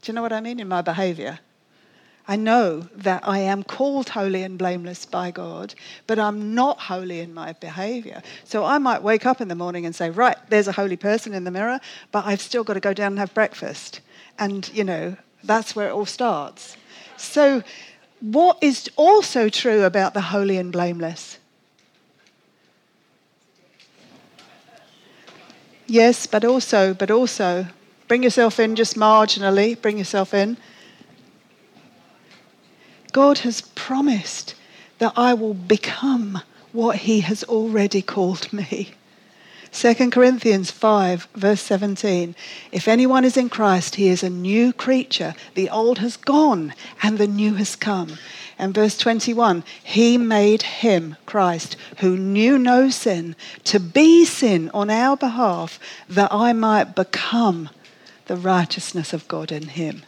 Do 0.00 0.10
you 0.10 0.14
know 0.14 0.22
what 0.22 0.32
I 0.32 0.40
mean 0.40 0.58
in 0.58 0.68
my 0.68 0.80
behavior? 0.80 1.38
I 2.26 2.36
know 2.36 2.88
that 2.94 3.28
I 3.28 3.40
am 3.40 3.62
called 3.62 4.08
holy 4.08 4.42
and 4.42 4.56
blameless 4.56 5.04
by 5.04 5.32
God, 5.32 5.74
but 6.06 6.18
I'm 6.18 6.54
not 6.54 6.80
holy 6.80 7.20
in 7.20 7.34
my 7.34 7.52
behavior. 7.52 8.22
So 8.44 8.64
I 8.64 8.78
might 8.78 9.02
wake 9.02 9.26
up 9.26 9.42
in 9.42 9.48
the 9.48 9.54
morning 9.54 9.84
and 9.84 9.94
say, 9.94 10.08
right, 10.08 10.36
there's 10.48 10.66
a 10.66 10.72
holy 10.72 10.96
person 10.96 11.34
in 11.34 11.44
the 11.44 11.50
mirror, 11.50 11.78
but 12.10 12.24
I've 12.24 12.40
still 12.40 12.64
got 12.64 12.74
to 12.74 12.80
go 12.80 12.94
down 12.94 13.12
and 13.12 13.18
have 13.18 13.34
breakfast. 13.34 14.00
And, 14.38 14.70
you 14.72 14.84
know, 14.84 15.16
that's 15.44 15.76
where 15.76 15.88
it 15.88 15.92
all 15.92 16.06
starts. 16.06 16.78
So, 17.18 17.62
what 18.20 18.56
is 18.62 18.88
also 18.96 19.50
true 19.50 19.84
about 19.84 20.14
the 20.14 20.20
holy 20.22 20.56
and 20.56 20.72
blameless? 20.72 21.38
Yes, 25.92 26.26
but 26.26 26.42
also, 26.42 26.94
but 26.94 27.10
also, 27.10 27.66
bring 28.08 28.22
yourself 28.22 28.58
in 28.58 28.76
just 28.76 28.96
marginally, 28.96 29.78
bring 29.78 29.98
yourself 29.98 30.32
in. 30.32 30.56
God 33.12 33.40
has 33.40 33.60
promised 33.60 34.54
that 35.00 35.12
I 35.16 35.34
will 35.34 35.52
become 35.52 36.40
what 36.72 37.00
He 37.00 37.20
has 37.20 37.44
already 37.44 38.00
called 38.00 38.50
me. 38.54 38.92
2 39.72 40.10
Corinthians 40.10 40.70
5, 40.70 41.28
verse 41.34 41.62
17. 41.62 42.34
If 42.72 42.86
anyone 42.86 43.24
is 43.24 43.38
in 43.38 43.48
Christ, 43.48 43.94
he 43.94 44.08
is 44.08 44.22
a 44.22 44.28
new 44.28 44.72
creature. 44.72 45.34
The 45.54 45.70
old 45.70 45.98
has 45.98 46.18
gone 46.18 46.74
and 47.02 47.16
the 47.16 47.26
new 47.26 47.54
has 47.54 47.74
come. 47.74 48.18
And 48.58 48.74
verse 48.74 48.98
21 48.98 49.64
He 49.82 50.18
made 50.18 50.62
him, 50.62 51.16
Christ, 51.24 51.76
who 51.98 52.18
knew 52.18 52.58
no 52.58 52.90
sin, 52.90 53.34
to 53.64 53.80
be 53.80 54.26
sin 54.26 54.70
on 54.74 54.90
our 54.90 55.16
behalf, 55.16 55.80
that 56.06 56.32
I 56.32 56.52
might 56.52 56.94
become 56.94 57.70
the 58.26 58.36
righteousness 58.36 59.14
of 59.14 59.26
God 59.26 59.50
in 59.50 59.68
him. 59.68 60.02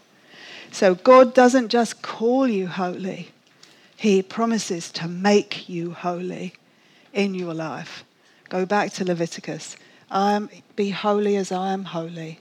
So 0.72 0.94
God 0.94 1.34
doesn't 1.34 1.68
just 1.68 2.02
call 2.02 2.48
you 2.48 2.66
holy, 2.66 3.30
He 3.96 4.22
promises 4.22 4.90
to 4.92 5.08
make 5.08 5.68
you 5.68 5.92
holy 5.92 6.54
in 7.12 7.34
your 7.34 7.54
life. 7.54 8.04
Go 8.54 8.64
back 8.64 8.92
to 8.92 9.04
Leviticus. 9.04 9.76
am, 10.12 10.48
be 10.76 10.90
holy 10.90 11.34
as 11.34 11.50
I 11.50 11.72
am 11.72 11.86
holy. 11.86 12.38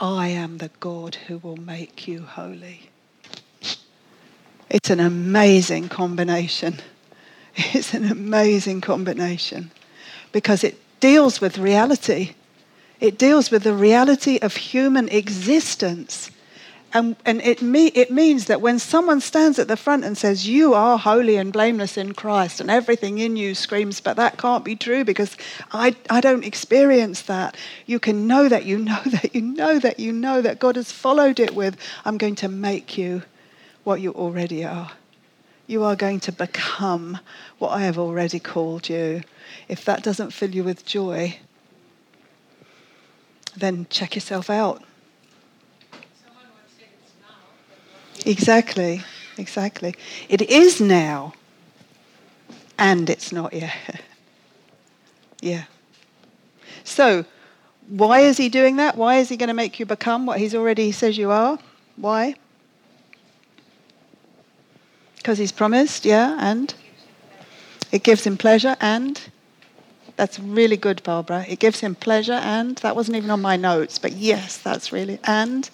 I 0.00 0.28
am 0.28 0.56
the 0.56 0.70
God 0.80 1.16
who 1.16 1.36
will 1.36 1.58
make 1.58 2.08
you 2.08 2.22
holy. 2.22 2.88
It's 4.70 4.88
an 4.88 5.00
amazing 5.00 5.90
combination. 5.90 6.80
It's 7.74 7.92
an 7.92 8.10
amazing 8.10 8.80
combination 8.80 9.70
because 10.32 10.64
it 10.64 10.78
deals 10.98 11.42
with 11.42 11.58
reality. 11.58 12.34
It 12.98 13.18
deals 13.18 13.50
with 13.50 13.64
the 13.64 13.74
reality 13.74 14.38
of 14.40 14.56
human 14.56 15.10
existence 15.10 16.30
and, 16.94 17.16
and 17.26 17.42
it, 17.42 17.60
me, 17.60 17.88
it 17.88 18.10
means 18.10 18.46
that 18.46 18.62
when 18.62 18.78
someone 18.78 19.20
stands 19.20 19.58
at 19.58 19.68
the 19.68 19.76
front 19.76 20.04
and 20.04 20.16
says, 20.16 20.48
You 20.48 20.72
are 20.72 20.96
holy 20.96 21.36
and 21.36 21.52
blameless 21.52 21.98
in 21.98 22.14
Christ, 22.14 22.60
and 22.60 22.70
everything 22.70 23.18
in 23.18 23.36
you 23.36 23.54
screams, 23.54 24.00
But 24.00 24.16
that 24.16 24.38
can't 24.38 24.64
be 24.64 24.74
true 24.74 25.04
because 25.04 25.36
I, 25.70 25.96
I 26.08 26.22
don't 26.22 26.44
experience 26.44 27.22
that, 27.22 27.56
you 27.84 27.98
can 28.00 28.26
know 28.26 28.48
that 28.48 28.64
you 28.64 28.78
know 28.78 29.00
that 29.06 29.34
you 29.34 29.42
know 29.42 29.78
that 29.78 30.00
you 30.00 30.12
know 30.12 30.40
that 30.40 30.58
God 30.58 30.76
has 30.76 30.90
followed 30.90 31.38
it 31.38 31.54
with, 31.54 31.76
I'm 32.06 32.16
going 32.16 32.36
to 32.36 32.48
make 32.48 32.96
you 32.96 33.22
what 33.84 34.00
you 34.00 34.12
already 34.12 34.64
are. 34.64 34.92
You 35.66 35.84
are 35.84 35.96
going 35.96 36.20
to 36.20 36.32
become 36.32 37.18
what 37.58 37.70
I 37.70 37.80
have 37.82 37.98
already 37.98 38.40
called 38.40 38.88
you. 38.88 39.22
If 39.68 39.84
that 39.84 40.02
doesn't 40.02 40.32
fill 40.32 40.54
you 40.54 40.64
with 40.64 40.86
joy, 40.86 41.38
then 43.54 43.86
check 43.90 44.14
yourself 44.14 44.48
out 44.48 44.82
Exactly, 48.26 49.02
exactly. 49.36 49.94
It 50.28 50.42
is 50.42 50.80
now, 50.80 51.34
and 52.78 53.08
it's 53.08 53.32
not 53.32 53.52
yet. 53.52 54.00
yeah. 55.40 55.64
So, 56.84 57.24
why 57.88 58.20
is 58.20 58.36
he 58.36 58.48
doing 58.48 58.76
that? 58.76 58.96
Why 58.96 59.16
is 59.16 59.28
he 59.28 59.36
going 59.36 59.48
to 59.48 59.54
make 59.54 59.78
you 59.80 59.86
become 59.86 60.26
what 60.26 60.38
he's 60.38 60.54
already 60.54 60.92
says 60.92 61.16
you 61.16 61.30
are? 61.30 61.58
Why? 61.96 62.34
Because 65.16 65.38
he's 65.38 65.52
promised, 65.52 66.04
yeah, 66.04 66.36
and 66.40 66.74
it 67.92 68.02
gives 68.02 68.24
him 68.26 68.36
pleasure, 68.36 68.76
and 68.80 69.20
that's 70.16 70.38
really 70.38 70.76
good, 70.76 71.02
Barbara. 71.02 71.44
It 71.48 71.58
gives 71.58 71.80
him 71.80 71.94
pleasure, 71.94 72.32
and 72.42 72.76
that 72.78 72.96
wasn't 72.96 73.16
even 73.16 73.30
on 73.30 73.40
my 73.40 73.56
notes, 73.56 73.98
but 73.98 74.12
yes, 74.12 74.56
that's 74.58 74.92
really, 74.92 75.18
and 75.24 75.68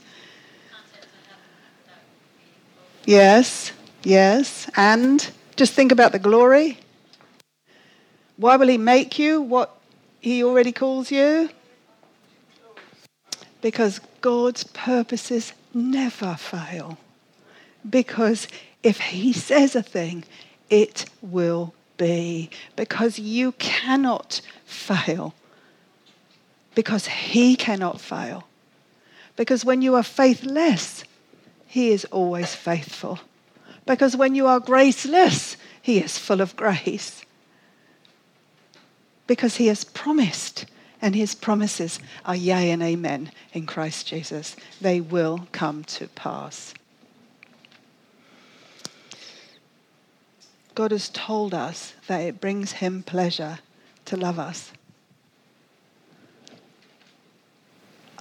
Yes, 3.06 3.72
yes. 4.02 4.70
And 4.76 5.30
just 5.56 5.74
think 5.74 5.92
about 5.92 6.12
the 6.12 6.18
glory. 6.18 6.78
Why 8.36 8.56
will 8.56 8.68
he 8.68 8.78
make 8.78 9.18
you 9.18 9.40
what 9.42 9.76
he 10.20 10.42
already 10.42 10.72
calls 10.72 11.10
you? 11.10 11.50
Because 13.60 14.00
God's 14.20 14.64
purposes 14.64 15.52
never 15.72 16.34
fail. 16.34 16.98
Because 17.88 18.48
if 18.82 18.98
he 19.00 19.32
says 19.32 19.76
a 19.76 19.82
thing, 19.82 20.24
it 20.70 21.06
will 21.22 21.74
be. 21.96 22.50
Because 22.76 23.18
you 23.18 23.52
cannot 23.52 24.40
fail. 24.64 25.34
Because 26.74 27.06
he 27.06 27.54
cannot 27.54 28.00
fail. 28.00 28.48
Because 29.36 29.64
when 29.64 29.82
you 29.82 29.94
are 29.94 30.02
faithless, 30.02 31.04
he 31.74 31.90
is 31.90 32.04
always 32.12 32.54
faithful. 32.54 33.18
Because 33.84 34.16
when 34.16 34.36
you 34.36 34.46
are 34.46 34.60
graceless, 34.60 35.56
He 35.82 35.98
is 35.98 36.16
full 36.16 36.40
of 36.40 36.54
grace. 36.54 37.24
Because 39.26 39.56
He 39.56 39.66
has 39.66 39.82
promised, 39.82 40.66
and 41.02 41.16
His 41.16 41.34
promises 41.34 41.98
are 42.24 42.36
yea 42.36 42.70
and 42.70 42.80
amen 42.80 43.32
in 43.52 43.66
Christ 43.66 44.06
Jesus. 44.06 44.54
They 44.80 45.00
will 45.00 45.48
come 45.50 45.82
to 45.98 46.06
pass. 46.06 46.74
God 50.76 50.92
has 50.92 51.08
told 51.08 51.54
us 51.54 51.94
that 52.06 52.20
it 52.20 52.40
brings 52.40 52.70
Him 52.70 53.02
pleasure 53.02 53.58
to 54.04 54.16
love 54.16 54.38
us. 54.38 54.70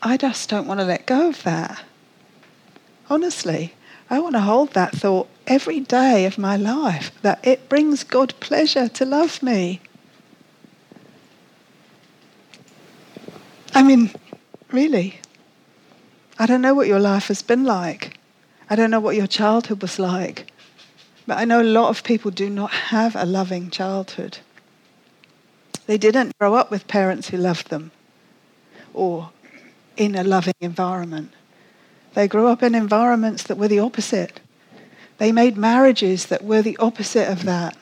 I 0.02 0.18
just 0.18 0.50
don't 0.50 0.66
want 0.66 0.80
to 0.80 0.86
let 0.88 1.06
go 1.06 1.30
of 1.30 1.44
that. 1.44 1.84
Honestly, 3.13 3.76
I 4.10 4.17
want 4.17 4.34
to 4.34 4.41
hold 4.41 4.73
that 4.73 4.91
thought 4.95 5.30
every 5.45 5.80
day 5.80 6.26
of 6.26 6.39
my 6.39 6.58
life 6.58 7.12
that 7.21 7.45
it 7.45 7.69
brings 7.69 8.04
God 8.04 8.34
pleasure 8.39 8.89
to 8.89 9.06
love 9.06 9.43
me. 9.43 9.82
I 13.76 13.84
mean, 13.84 14.10
really, 14.71 15.19
I 16.39 16.47
don't 16.47 16.63
know 16.63 16.73
what 16.73 16.88
your 16.88 16.99
life 16.99 17.28
has 17.28 17.43
been 17.43 17.63
like. 17.63 18.17
I 18.67 18.76
don't 18.76 18.89
know 18.89 18.99
what 18.99 19.15
your 19.15 19.28
childhood 19.28 19.84
was 19.84 19.99
like. 19.99 20.52
But 21.28 21.38
I 21.38 21.45
know 21.45 21.62
a 21.62 21.76
lot 21.80 21.89
of 21.89 22.04
people 22.04 22.32
do 22.32 22.49
not 22.49 22.71
have 22.71 23.15
a 23.15 23.28
loving 23.28 23.69
childhood. 23.69 24.39
They 25.86 25.99
didn't 25.99 26.36
grow 26.39 26.56
up 26.56 26.71
with 26.71 26.88
parents 26.88 27.30
who 27.30 27.38
loved 27.38 27.69
them 27.69 27.91
or 28.91 29.30
in 29.97 30.15
a 30.15 30.23
loving 30.23 30.56
environment. 30.62 31.32
They 32.13 32.28
grew 32.28 32.47
up 32.47 32.62
in 32.62 32.76
environments 32.76 33.43
that 33.43 33.58
were 33.58 33.67
the 33.67 33.80
opposite. 33.80 34.39
They 35.17 35.32
made 35.32 35.58
marriages 35.58 36.28
that 36.28 36.43
were 36.43 36.62
the 36.62 36.78
opposite 36.78 37.30
of 37.30 37.43
that. 37.43 37.76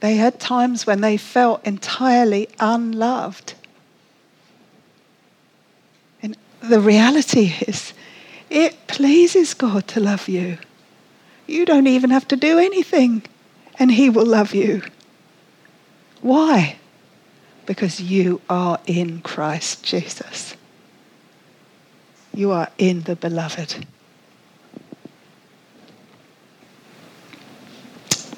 They 0.00 0.16
had 0.16 0.40
times 0.40 0.86
when 0.86 1.00
they 1.00 1.16
felt 1.16 1.64
entirely 1.66 2.48
unloved. 2.58 3.54
And 6.22 6.36
the 6.62 6.80
reality 6.80 7.52
is, 7.66 7.92
it 8.48 8.86
pleases 8.86 9.54
God 9.54 9.86
to 9.88 10.00
love 10.00 10.28
you. 10.28 10.58
You 11.46 11.66
don't 11.66 11.86
even 11.86 12.10
have 12.10 12.26
to 12.28 12.36
do 12.36 12.58
anything, 12.58 13.22
and 13.78 13.92
He 13.92 14.08
will 14.08 14.26
love 14.26 14.54
you. 14.54 14.82
Why? 16.22 16.76
Because 17.66 18.00
you 18.00 18.40
are 18.48 18.78
in 18.86 19.20
Christ 19.20 19.84
Jesus. 19.84 20.54
You 22.32 22.52
are 22.52 22.68
in 22.78 23.02
the 23.02 23.16
beloved. 23.16 23.86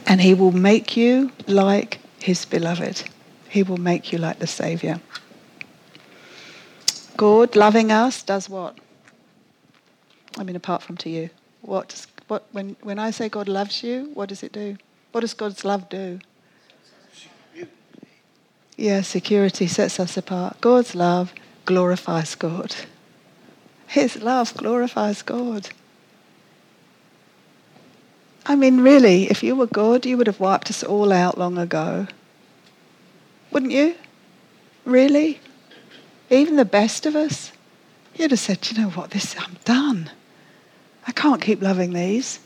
And 0.06 0.20
he 0.20 0.34
will 0.34 0.52
make 0.52 0.96
you 0.96 1.32
like 1.46 1.98
his 2.18 2.44
beloved. 2.44 3.04
He 3.48 3.62
will 3.62 3.76
make 3.76 4.12
you 4.12 4.18
like 4.18 4.38
the 4.38 4.46
Savior. 4.46 5.00
God, 7.16 7.54
loving 7.54 7.92
us, 7.92 8.22
does 8.22 8.48
what? 8.48 8.78
I 10.38 10.44
mean, 10.44 10.56
apart 10.56 10.82
from 10.82 10.96
to 10.98 11.10
you. 11.10 11.30
What, 11.60 11.90
does, 11.90 12.06
what 12.28 12.46
when, 12.52 12.76
when 12.82 12.98
I 12.98 13.10
say 13.10 13.28
God 13.28 13.48
loves 13.48 13.82
you, 13.82 14.10
what 14.14 14.28
does 14.28 14.42
it 14.42 14.52
do? 14.52 14.76
What 15.12 15.20
does 15.20 15.34
God's 15.34 15.64
love 15.64 15.88
do? 15.88 16.18
Yeah, 18.76 19.02
security 19.02 19.66
sets 19.66 20.00
us 20.00 20.16
apart. 20.16 20.60
God's 20.60 20.94
love 20.94 21.32
glorifies 21.66 22.34
God. 22.34 22.74
His 23.92 24.22
love 24.22 24.54
glorifies 24.54 25.20
God. 25.20 25.68
I 28.46 28.56
mean, 28.56 28.80
really, 28.80 29.24
if 29.30 29.42
you 29.42 29.54
were 29.54 29.66
God, 29.66 30.06
you 30.06 30.16
would 30.16 30.26
have 30.28 30.40
wiped 30.40 30.70
us 30.70 30.82
all 30.82 31.12
out 31.12 31.36
long 31.36 31.58
ago. 31.58 32.06
Wouldn't 33.50 33.70
you? 33.70 33.94
Really? 34.86 35.40
Even 36.30 36.56
the 36.56 36.64
best 36.64 37.04
of 37.04 37.14
us? 37.14 37.52
You'd 38.14 38.30
have 38.30 38.40
said, 38.40 38.66
you 38.70 38.82
know 38.82 38.88
what, 38.88 39.10
this 39.10 39.36
I'm 39.38 39.58
done. 39.66 40.10
I 41.06 41.12
can't 41.12 41.42
keep 41.42 41.60
loving 41.60 41.92
these. 41.92 42.40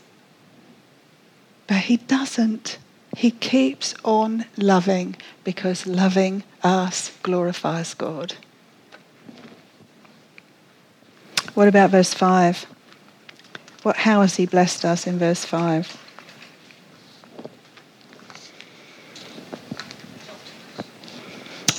But 1.65 1.77
he 1.77 1.95
doesn't. 1.95 2.77
He 3.15 3.31
keeps 3.31 3.95
on 4.03 4.43
loving 4.57 5.15
because 5.45 5.87
loving 5.87 6.43
us 6.61 7.17
glorifies 7.23 7.93
God. 7.93 8.35
What 11.57 11.67
about 11.67 11.89
verse 11.89 12.13
5? 12.13 12.67
What, 13.81 13.97
how 13.97 14.21
has 14.21 14.35
he 14.35 14.45
blessed 14.45 14.85
us 14.85 15.07
in 15.07 15.17
verse 15.17 15.43
5? 15.43 15.97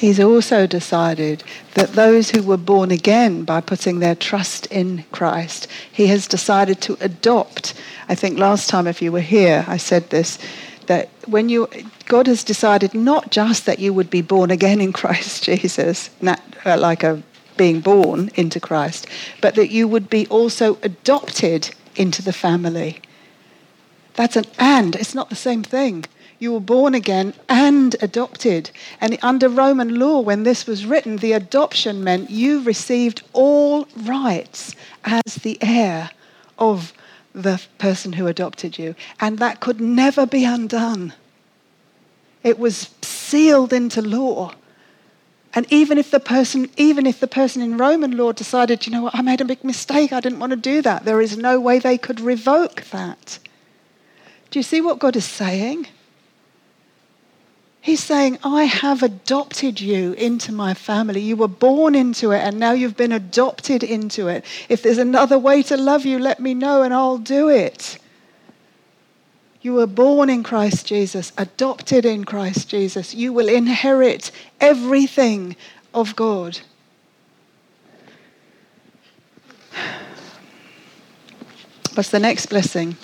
He's 0.00 0.18
also 0.18 0.66
decided 0.66 1.44
that 1.74 1.92
those 1.92 2.30
who 2.30 2.42
were 2.42 2.56
born 2.56 2.90
again 2.90 3.44
by 3.44 3.60
putting 3.60 4.00
their 4.00 4.16
trust 4.16 4.66
in 4.66 5.04
Christ, 5.12 5.68
he 5.92 6.08
has 6.08 6.26
decided 6.26 6.80
to 6.80 6.98
adopt. 7.00 7.74
I 8.08 8.16
think 8.16 8.36
last 8.36 8.68
time, 8.68 8.88
if 8.88 9.00
you 9.00 9.12
were 9.12 9.20
here, 9.20 9.64
I 9.68 9.76
said 9.76 10.10
this 10.10 10.40
that 10.86 11.08
when 11.26 11.48
you, 11.48 11.68
God 12.06 12.26
has 12.26 12.42
decided 12.42 12.94
not 12.94 13.30
just 13.30 13.64
that 13.66 13.78
you 13.78 13.92
would 13.92 14.10
be 14.10 14.22
born 14.22 14.50
again 14.50 14.80
in 14.80 14.92
Christ 15.00 15.44
Jesus, 15.44 16.10
not, 16.20 16.42
uh, 16.66 16.76
like 16.76 17.04
a 17.04 17.22
being 17.58 17.80
born 17.80 18.30
into 18.34 18.58
Christ, 18.58 19.06
but 19.42 19.54
that 19.56 19.70
you 19.70 19.86
would 19.86 20.08
be 20.08 20.26
also 20.28 20.78
adopted 20.82 21.74
into 21.94 22.22
the 22.22 22.32
family. 22.32 23.02
That's 24.14 24.36
an 24.36 24.46
and, 24.58 24.96
it's 24.96 25.14
not 25.14 25.28
the 25.28 25.36
same 25.36 25.62
thing. 25.62 26.06
You 26.38 26.52
were 26.52 26.60
born 26.60 26.94
again 26.94 27.34
and 27.48 27.96
adopted. 28.00 28.70
And 29.00 29.18
under 29.22 29.48
Roman 29.48 29.98
law, 29.98 30.20
when 30.20 30.44
this 30.44 30.66
was 30.66 30.86
written, 30.86 31.16
the 31.16 31.32
adoption 31.32 32.04
meant 32.04 32.30
you 32.30 32.62
received 32.62 33.22
all 33.32 33.88
rights 33.96 34.74
as 35.04 35.34
the 35.42 35.58
heir 35.60 36.10
of 36.58 36.92
the 37.32 37.60
person 37.78 38.14
who 38.14 38.26
adopted 38.26 38.78
you. 38.78 38.94
And 39.20 39.38
that 39.38 39.60
could 39.60 39.80
never 39.80 40.26
be 40.26 40.44
undone. 40.44 41.12
It 42.44 42.58
was 42.58 42.90
sealed 43.02 43.72
into 43.72 44.00
law. 44.00 44.54
And 45.54 45.66
even 45.72 45.98
if 45.98 46.10
the 46.10 46.20
person, 46.20 46.70
even 46.76 47.06
if 47.06 47.20
the 47.20 47.26
person 47.26 47.62
in 47.62 47.78
Roman 47.78 48.16
law 48.16 48.32
decided, 48.32 48.86
you 48.86 48.92
know 48.92 49.02
what, 49.02 49.14
I 49.14 49.22
made 49.22 49.40
a 49.40 49.46
big 49.46 49.64
mistake, 49.64 50.12
I 50.12 50.20
didn't 50.20 50.40
want 50.40 50.50
to 50.50 50.56
do 50.56 50.82
that, 50.82 51.04
there 51.04 51.20
is 51.20 51.36
no 51.36 51.58
way 51.58 51.78
they 51.78 51.96
could 51.98 52.20
revoke 52.20 52.82
that. 52.90 53.38
Do 54.50 54.58
you 54.58 54.62
see 54.62 54.80
what 54.80 54.98
God 54.98 55.16
is 55.16 55.24
saying? 55.24 55.86
He's 57.80 58.02
saying, 58.02 58.38
I 58.44 58.64
have 58.64 59.02
adopted 59.02 59.80
you 59.80 60.12
into 60.14 60.52
my 60.52 60.74
family. 60.74 61.20
You 61.20 61.36
were 61.36 61.48
born 61.48 61.94
into 61.94 62.32
it, 62.32 62.40
and 62.40 62.58
now 62.58 62.72
you've 62.72 62.96
been 62.96 63.12
adopted 63.12 63.82
into 63.82 64.28
it. 64.28 64.44
If 64.68 64.82
there's 64.82 64.98
another 64.98 65.38
way 65.38 65.62
to 65.64 65.76
love 65.76 66.04
you, 66.04 66.18
let 66.18 66.40
me 66.40 66.52
know, 66.52 66.82
and 66.82 66.92
I'll 66.92 67.18
do 67.18 67.48
it. 67.48 67.98
You 69.60 69.74
were 69.74 69.86
born 69.86 70.30
in 70.30 70.42
Christ 70.42 70.86
Jesus, 70.86 71.32
adopted 71.36 72.04
in 72.04 72.24
Christ 72.24 72.68
Jesus. 72.68 73.14
You 73.14 73.32
will 73.32 73.48
inherit 73.48 74.30
everything 74.60 75.56
of 75.92 76.14
God. 76.14 76.60
What's 81.94 82.10
the 82.10 82.20
next 82.20 82.46
blessing? 82.46 82.96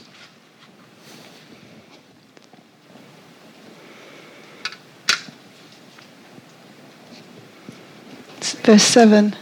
Verse 8.62 8.82
7. 8.82 9.36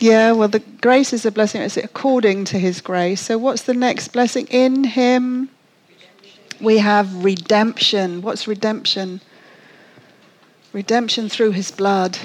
Yeah, 0.00 0.32
well, 0.32 0.48
the 0.48 0.60
grace 0.60 1.12
is 1.12 1.26
a 1.26 1.30
blessing. 1.30 1.60
It's 1.60 1.76
according 1.76 2.46
to 2.46 2.58
his 2.58 2.80
grace. 2.80 3.20
So, 3.20 3.36
what's 3.36 3.62
the 3.62 3.74
next 3.74 4.08
blessing? 4.08 4.46
In 4.48 4.84
him 4.84 5.50
we 6.60 6.78
have 6.78 7.24
redemption. 7.24 8.22
What's 8.22 8.46
redemption? 8.46 9.20
Redemption 10.72 11.28
through 11.28 11.52
his 11.52 11.70
blood. 11.70 12.18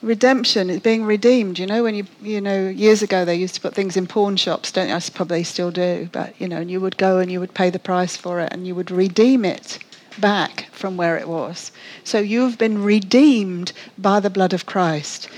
Redemption 0.00 0.70
is 0.70 0.80
being 0.80 1.04
redeemed. 1.04 1.60
You 1.60 1.66
know, 1.66 1.84
when 1.84 1.94
you, 1.94 2.06
you 2.20 2.40
know, 2.40 2.68
years 2.68 3.02
ago 3.02 3.24
they 3.24 3.36
used 3.36 3.54
to 3.54 3.60
put 3.60 3.74
things 3.74 3.96
in 3.96 4.08
pawn 4.08 4.36
shops, 4.36 4.72
don't 4.72 4.88
you? 4.88 4.94
I 4.94 5.00
probably 5.14 5.44
still 5.44 5.70
do, 5.70 6.08
but, 6.10 6.40
you 6.40 6.48
know, 6.48 6.56
and 6.58 6.70
you 6.70 6.80
would 6.80 6.96
go 6.96 7.18
and 7.18 7.30
you 7.30 7.38
would 7.38 7.54
pay 7.54 7.70
the 7.70 7.78
price 7.78 8.16
for 8.16 8.40
it 8.40 8.52
and 8.52 8.66
you 8.66 8.74
would 8.74 8.90
redeem 8.90 9.44
it 9.44 9.78
back 10.18 10.66
from 10.72 10.96
where 10.96 11.16
it 11.16 11.28
was. 11.28 11.70
So 12.02 12.18
you've 12.18 12.58
been 12.58 12.82
redeemed 12.82 13.72
by 13.96 14.18
the 14.18 14.30
blood 14.30 14.52
of 14.52 14.66
Christ. 14.66 15.28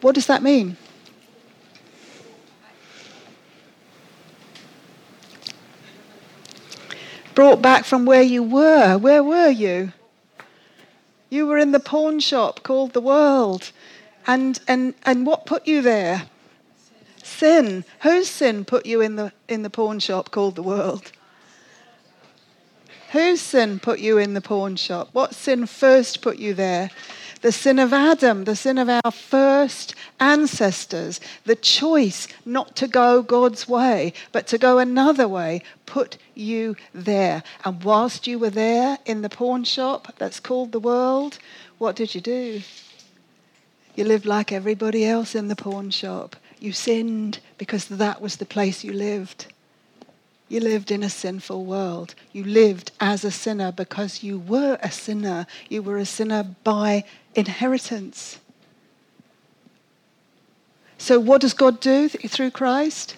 What 0.00 0.14
does 0.14 0.26
that 0.26 0.42
mean? 0.42 0.76
Brought 7.34 7.60
back 7.60 7.84
from 7.84 8.06
where 8.06 8.22
you 8.22 8.42
were. 8.42 8.96
Where 8.96 9.22
were 9.22 9.50
you? 9.50 9.92
You 11.28 11.46
were 11.46 11.58
in 11.58 11.72
the 11.72 11.80
pawn 11.80 12.20
shop 12.20 12.62
called 12.62 12.92
the 12.92 13.00
world. 13.00 13.72
And, 14.26 14.58
and, 14.66 14.94
and 15.04 15.26
what 15.26 15.44
put 15.44 15.66
you 15.66 15.82
there? 15.82 16.22
Sin. 17.22 17.84
Whose 18.00 18.28
sin 18.28 18.64
put 18.64 18.86
you 18.86 19.00
in 19.00 19.16
the, 19.16 19.32
in 19.48 19.62
the 19.62 19.70
pawn 19.70 19.98
shop 19.98 20.30
called 20.30 20.56
the 20.56 20.62
world? 20.62 21.12
Whose 23.12 23.40
sin 23.40 23.80
put 23.80 23.98
you 23.98 24.18
in 24.18 24.34
the 24.34 24.40
pawn 24.40 24.76
shop? 24.76 25.10
What 25.12 25.34
sin 25.34 25.66
first 25.66 26.22
put 26.22 26.38
you 26.38 26.54
there? 26.54 26.90
The 27.42 27.52
sin 27.52 27.78
of 27.78 27.92
Adam, 27.92 28.44
the 28.44 28.56
sin 28.56 28.78
of 28.78 28.88
our 28.88 29.12
first 29.12 29.94
ancestors, 30.18 31.20
the 31.44 31.54
choice 31.54 32.28
not 32.44 32.74
to 32.76 32.88
go 32.88 33.22
God's 33.22 33.68
way, 33.68 34.14
but 34.32 34.46
to 34.48 34.58
go 34.58 34.78
another 34.78 35.28
way, 35.28 35.62
put 35.84 36.16
you 36.34 36.76
there. 36.94 37.42
And 37.64 37.82
whilst 37.84 38.26
you 38.26 38.38
were 38.38 38.50
there 38.50 38.98
in 39.04 39.22
the 39.22 39.28
pawn 39.28 39.64
shop 39.64 40.14
that's 40.18 40.40
called 40.40 40.72
the 40.72 40.80
world, 40.80 41.38
what 41.78 41.94
did 41.94 42.14
you 42.14 42.20
do? 42.20 42.62
You 43.94 44.04
lived 44.04 44.26
like 44.26 44.52
everybody 44.52 45.04
else 45.04 45.34
in 45.34 45.48
the 45.48 45.56
pawn 45.56 45.90
shop. 45.90 46.36
You 46.58 46.72
sinned 46.72 47.40
because 47.58 47.86
that 47.86 48.20
was 48.20 48.36
the 48.36 48.46
place 48.46 48.82
you 48.82 48.92
lived. 48.92 49.46
You 50.48 50.60
lived 50.60 50.90
in 50.90 51.02
a 51.02 51.10
sinful 51.10 51.64
world. 51.64 52.14
You 52.32 52.44
lived 52.44 52.92
as 53.00 53.24
a 53.24 53.30
sinner 53.30 53.72
because 53.72 54.22
you 54.22 54.38
were 54.38 54.78
a 54.80 54.90
sinner. 54.90 55.46
You 55.68 55.82
were 55.82 55.98
a 55.98 56.06
sinner 56.06 56.44
by 56.62 57.04
inheritance. 57.34 58.38
So, 60.98 61.18
what 61.18 61.40
does 61.40 61.52
God 61.52 61.80
do 61.80 62.08
through 62.08 62.52
Christ? 62.52 63.16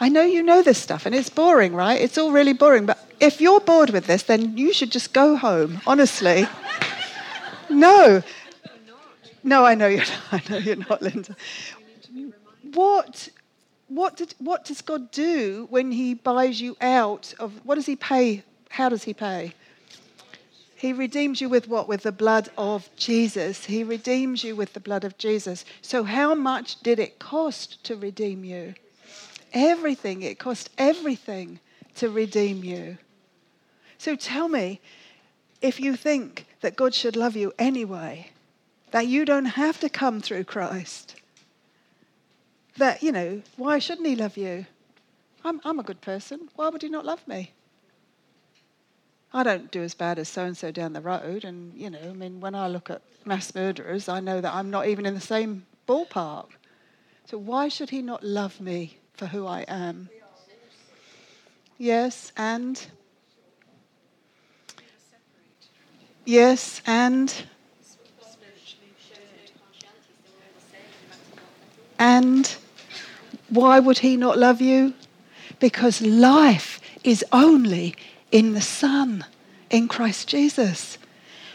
I 0.00 0.08
know 0.08 0.22
you 0.22 0.42
know 0.42 0.62
this 0.62 0.78
stuff 0.78 1.06
and 1.06 1.14
it's 1.14 1.28
boring, 1.28 1.74
right? 1.74 2.00
It's 2.00 2.16
all 2.16 2.30
really 2.30 2.52
boring. 2.52 2.86
But 2.86 3.04
if 3.18 3.40
you're 3.40 3.60
bored 3.60 3.90
with 3.90 4.06
this, 4.06 4.22
then 4.22 4.56
you 4.56 4.72
should 4.72 4.92
just 4.92 5.12
go 5.12 5.36
home, 5.36 5.80
honestly. 5.86 6.46
no. 7.70 8.22
No, 9.42 9.64
I 9.64 9.74
know 9.74 9.88
you're 9.88 10.00
not. 10.00 10.32
I 10.32 10.42
know 10.48 10.58
you're 10.58 10.76
not, 10.76 11.02
Linda. 11.02 11.36
What 12.74 13.28
what, 13.88 14.16
did, 14.16 14.34
what 14.38 14.64
does 14.64 14.82
God 14.82 15.10
do 15.10 15.66
when 15.70 15.92
He 15.92 16.14
buys 16.14 16.60
you 16.60 16.76
out 16.80 17.34
of, 17.38 17.52
what 17.64 17.76
does 17.76 17.86
He 17.86 17.96
pay? 17.96 18.42
How 18.70 18.88
does 18.88 19.04
He 19.04 19.14
pay? 19.14 19.54
He 20.76 20.92
redeems 20.92 21.40
you 21.40 21.48
with 21.48 21.66
what? 21.66 21.88
With 21.88 22.02
the 22.02 22.12
blood 22.12 22.50
of 22.56 22.88
Jesus. 22.96 23.64
He 23.64 23.82
redeems 23.82 24.44
you 24.44 24.54
with 24.54 24.74
the 24.74 24.80
blood 24.80 25.02
of 25.02 25.18
Jesus. 25.18 25.64
So, 25.82 26.04
how 26.04 26.36
much 26.36 26.80
did 26.82 27.00
it 27.00 27.18
cost 27.18 27.82
to 27.84 27.96
redeem 27.96 28.44
you? 28.44 28.74
Everything. 29.52 30.22
It 30.22 30.38
cost 30.38 30.70
everything 30.78 31.58
to 31.96 32.08
redeem 32.08 32.62
you. 32.62 32.98
So, 33.98 34.14
tell 34.14 34.48
me 34.48 34.80
if 35.60 35.80
you 35.80 35.96
think 35.96 36.46
that 36.60 36.76
God 36.76 36.94
should 36.94 37.16
love 37.16 37.34
you 37.34 37.52
anyway, 37.58 38.30
that 38.92 39.08
you 39.08 39.24
don't 39.24 39.46
have 39.46 39.80
to 39.80 39.88
come 39.88 40.20
through 40.20 40.44
Christ 40.44 41.16
that, 42.78 43.02
you 43.02 43.12
know, 43.12 43.42
why 43.56 43.78
shouldn't 43.78 44.06
he 44.06 44.16
love 44.16 44.36
you? 44.36 44.66
I'm, 45.44 45.60
I'm 45.64 45.78
a 45.78 45.82
good 45.82 46.00
person. 46.00 46.48
Why 46.56 46.68
would 46.68 46.82
he 46.82 46.88
not 46.88 47.04
love 47.04 47.26
me? 47.28 47.52
I 49.32 49.42
don't 49.42 49.70
do 49.70 49.82
as 49.82 49.94
bad 49.94 50.18
as 50.18 50.28
so 50.28 50.44
and 50.44 50.56
so 50.56 50.70
down 50.70 50.94
the 50.94 51.00
road. 51.00 51.44
And, 51.44 51.74
you 51.74 51.90
know, 51.90 51.98
I 52.02 52.12
mean, 52.12 52.40
when 52.40 52.54
I 52.54 52.68
look 52.68 52.90
at 52.90 53.02
mass 53.24 53.54
murderers, 53.54 54.08
I 54.08 54.20
know 54.20 54.40
that 54.40 54.54
I'm 54.54 54.70
not 54.70 54.86
even 54.86 55.04
in 55.04 55.14
the 55.14 55.20
same 55.20 55.66
ballpark. 55.86 56.48
So 57.26 57.36
why 57.36 57.68
should 57.68 57.90
he 57.90 58.00
not 58.00 58.24
love 58.24 58.60
me 58.60 58.96
for 59.12 59.26
who 59.26 59.46
I 59.46 59.60
am? 59.68 60.08
Yes, 61.76 62.32
and. 62.36 62.86
Yes, 66.24 66.80
and. 66.86 67.32
And. 71.98 72.56
Why 73.48 73.78
would 73.78 73.98
he 73.98 74.16
not 74.16 74.38
love 74.38 74.60
you? 74.60 74.94
Because 75.58 76.02
life 76.02 76.80
is 77.04 77.24
only 77.32 77.94
in 78.30 78.54
the 78.54 78.60
Son, 78.60 79.24
in 79.70 79.88
Christ 79.88 80.28
Jesus. 80.28 80.98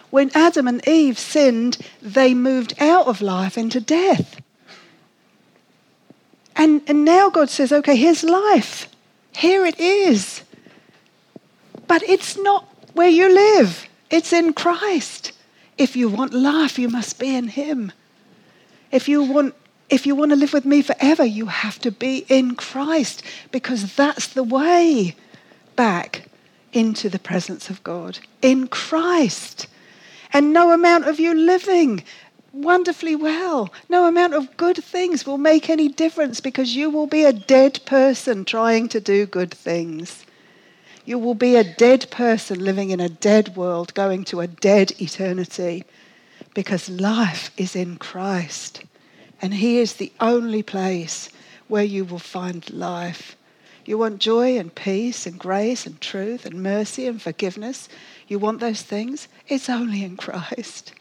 When 0.09 0.31
Adam 0.35 0.67
and 0.67 0.87
Eve 0.87 1.17
sinned, 1.17 1.77
they 2.01 2.33
moved 2.33 2.75
out 2.79 3.07
of 3.07 3.21
life 3.21 3.57
into 3.57 3.79
death. 3.79 4.41
And, 6.55 6.81
and 6.87 7.03
now 7.03 7.29
God 7.29 7.49
says, 7.49 7.71
okay, 7.71 7.95
here's 7.95 8.23
life. 8.23 8.87
Here 9.35 9.65
it 9.65 9.79
is. 9.79 10.43
But 11.87 12.03
it's 12.03 12.37
not 12.37 12.67
where 12.93 13.09
you 13.09 13.33
live, 13.33 13.87
it's 14.09 14.33
in 14.33 14.53
Christ. 14.53 15.31
If 15.77 15.95
you 15.95 16.07
want 16.07 16.33
life, 16.33 16.77
you 16.77 16.87
must 16.87 17.17
be 17.17 17.35
in 17.35 17.47
Him. 17.47 17.91
If 18.91 19.09
you 19.09 19.23
want 19.23 19.55
if 19.93 20.07
you 20.07 20.15
want 20.15 20.31
to 20.31 20.35
live 20.35 20.53
with 20.53 20.65
me 20.65 20.81
forever, 20.81 21.23
you 21.23 21.45
have 21.45 21.77
to 21.77 21.91
be 21.91 22.25
in 22.27 22.55
Christ 22.55 23.21
because 23.51 23.95
that's 23.95 24.25
the 24.25 24.41
way 24.41 25.15
back 25.75 26.23
into 26.73 27.09
the 27.09 27.19
presence 27.19 27.69
of 27.69 27.83
God 27.83 28.17
in 28.41 28.67
Christ. 28.67 29.67
And 30.33 30.51
no 30.51 30.71
amount 30.71 31.07
of 31.07 31.19
you 31.19 31.35
living 31.35 32.03
wonderfully 32.51 33.15
well, 33.15 33.71
no 33.87 34.07
amount 34.07 34.33
of 34.33 34.57
good 34.57 34.83
things 34.83 35.27
will 35.27 35.37
make 35.37 35.69
any 35.69 35.89
difference 35.89 36.39
because 36.41 36.75
you 36.75 36.89
will 36.89 37.07
be 37.07 37.23
a 37.23 37.31
dead 37.31 37.79
person 37.85 38.45
trying 38.45 38.87
to 38.89 38.99
do 38.99 39.27
good 39.27 39.53
things. 39.53 40.25
You 41.05 41.19
will 41.19 41.35
be 41.35 41.55
a 41.55 41.63
dead 41.63 42.09
person 42.09 42.65
living 42.65 42.89
in 42.89 42.99
a 42.99 43.09
dead 43.09 43.55
world, 43.55 43.93
going 43.93 44.23
to 44.25 44.41
a 44.41 44.47
dead 44.47 44.99
eternity 44.99 45.83
because 46.55 46.89
life 46.89 47.51
is 47.57 47.75
in 47.75 47.97
Christ. 47.97 48.83
And 49.43 49.55
He 49.55 49.77
is 49.79 49.95
the 49.95 50.13
only 50.21 50.63
place 50.63 51.29
where 51.67 51.83
you 51.83 52.05
will 52.05 52.17
find 52.17 52.67
life. 52.71 53.35
You 53.83 53.97
want 53.97 54.19
joy 54.19 54.57
and 54.57 54.73
peace 54.73 55.25
and 55.25 55.37
grace 55.37 55.85
and 55.85 55.99
truth 55.99 56.45
and 56.45 56.63
mercy 56.63 57.07
and 57.07 57.21
forgiveness. 57.21 57.89
You 58.29 58.39
want 58.39 58.61
those 58.61 58.83
things? 58.83 59.27
It's 59.49 59.69
only 59.69 60.01
in 60.01 60.15
Christ. 60.15 60.93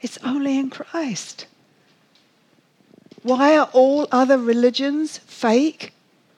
It's 0.00 0.16
only 0.24 0.56
in 0.56 0.70
Christ. 0.70 1.44
Why 3.22 3.58
are 3.58 3.68
all 3.74 4.08
other 4.10 4.38
religions 4.38 5.18
fake? 5.18 5.92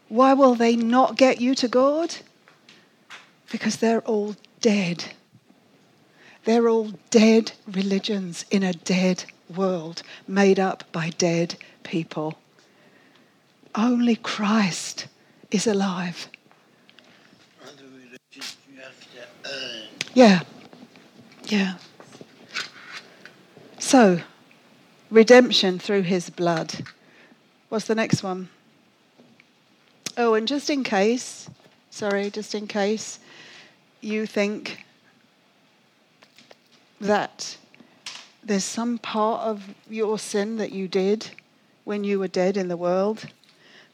Why 0.09 0.35
will 0.35 0.57
they 0.57 0.75
not 0.75 1.17
get 1.17 1.41
you 1.41 1.55
to 1.55 1.69
God? 1.69 2.17
Because 3.53 3.77
they're 3.77 4.01
all 4.01 4.35
dead. 4.61 5.05
They're 6.43 6.69
all 6.69 6.91
dead 7.11 7.53
religions 7.69 8.45
in 8.51 8.65
a 8.65 8.73
dead 8.73 9.27
world 9.55 10.03
made 10.27 10.59
up 10.59 10.85
by 10.93 11.11
dead 11.11 11.57
people. 11.83 12.39
Only 13.75 14.17
Christ 14.17 15.07
is 15.51 15.67
alive. 15.67 16.29
Yeah. 20.15 20.41
Yeah. 21.45 21.75
So, 23.79 24.21
redemption 25.11 25.79
through 25.79 26.03
his 26.03 26.29
blood. 26.31 26.85
What's 27.69 27.87
the 27.87 27.95
next 27.95 28.23
one? 28.23 28.49
Oh, 30.17 30.35
and 30.35 30.49
just 30.49 30.69
in 30.69 30.83
case, 30.83 31.49
sorry, 31.91 32.31
just 32.31 32.55
in 32.55 32.67
case 32.67 33.21
you 34.01 34.27
think 34.27 34.85
that 37.01 37.57
there's 38.49 38.65
some 38.65 38.97
part 38.97 39.43
of 39.43 39.63
your 39.91 40.19
sin 40.19 40.57
that 40.57 40.73
you 40.73 40.89
did 40.89 41.31
when 41.85 42.03
you 42.03 42.19
were 42.19 42.29
dead 42.29 42.57
in 42.57 42.69
the 42.69 42.77
world 42.77 43.27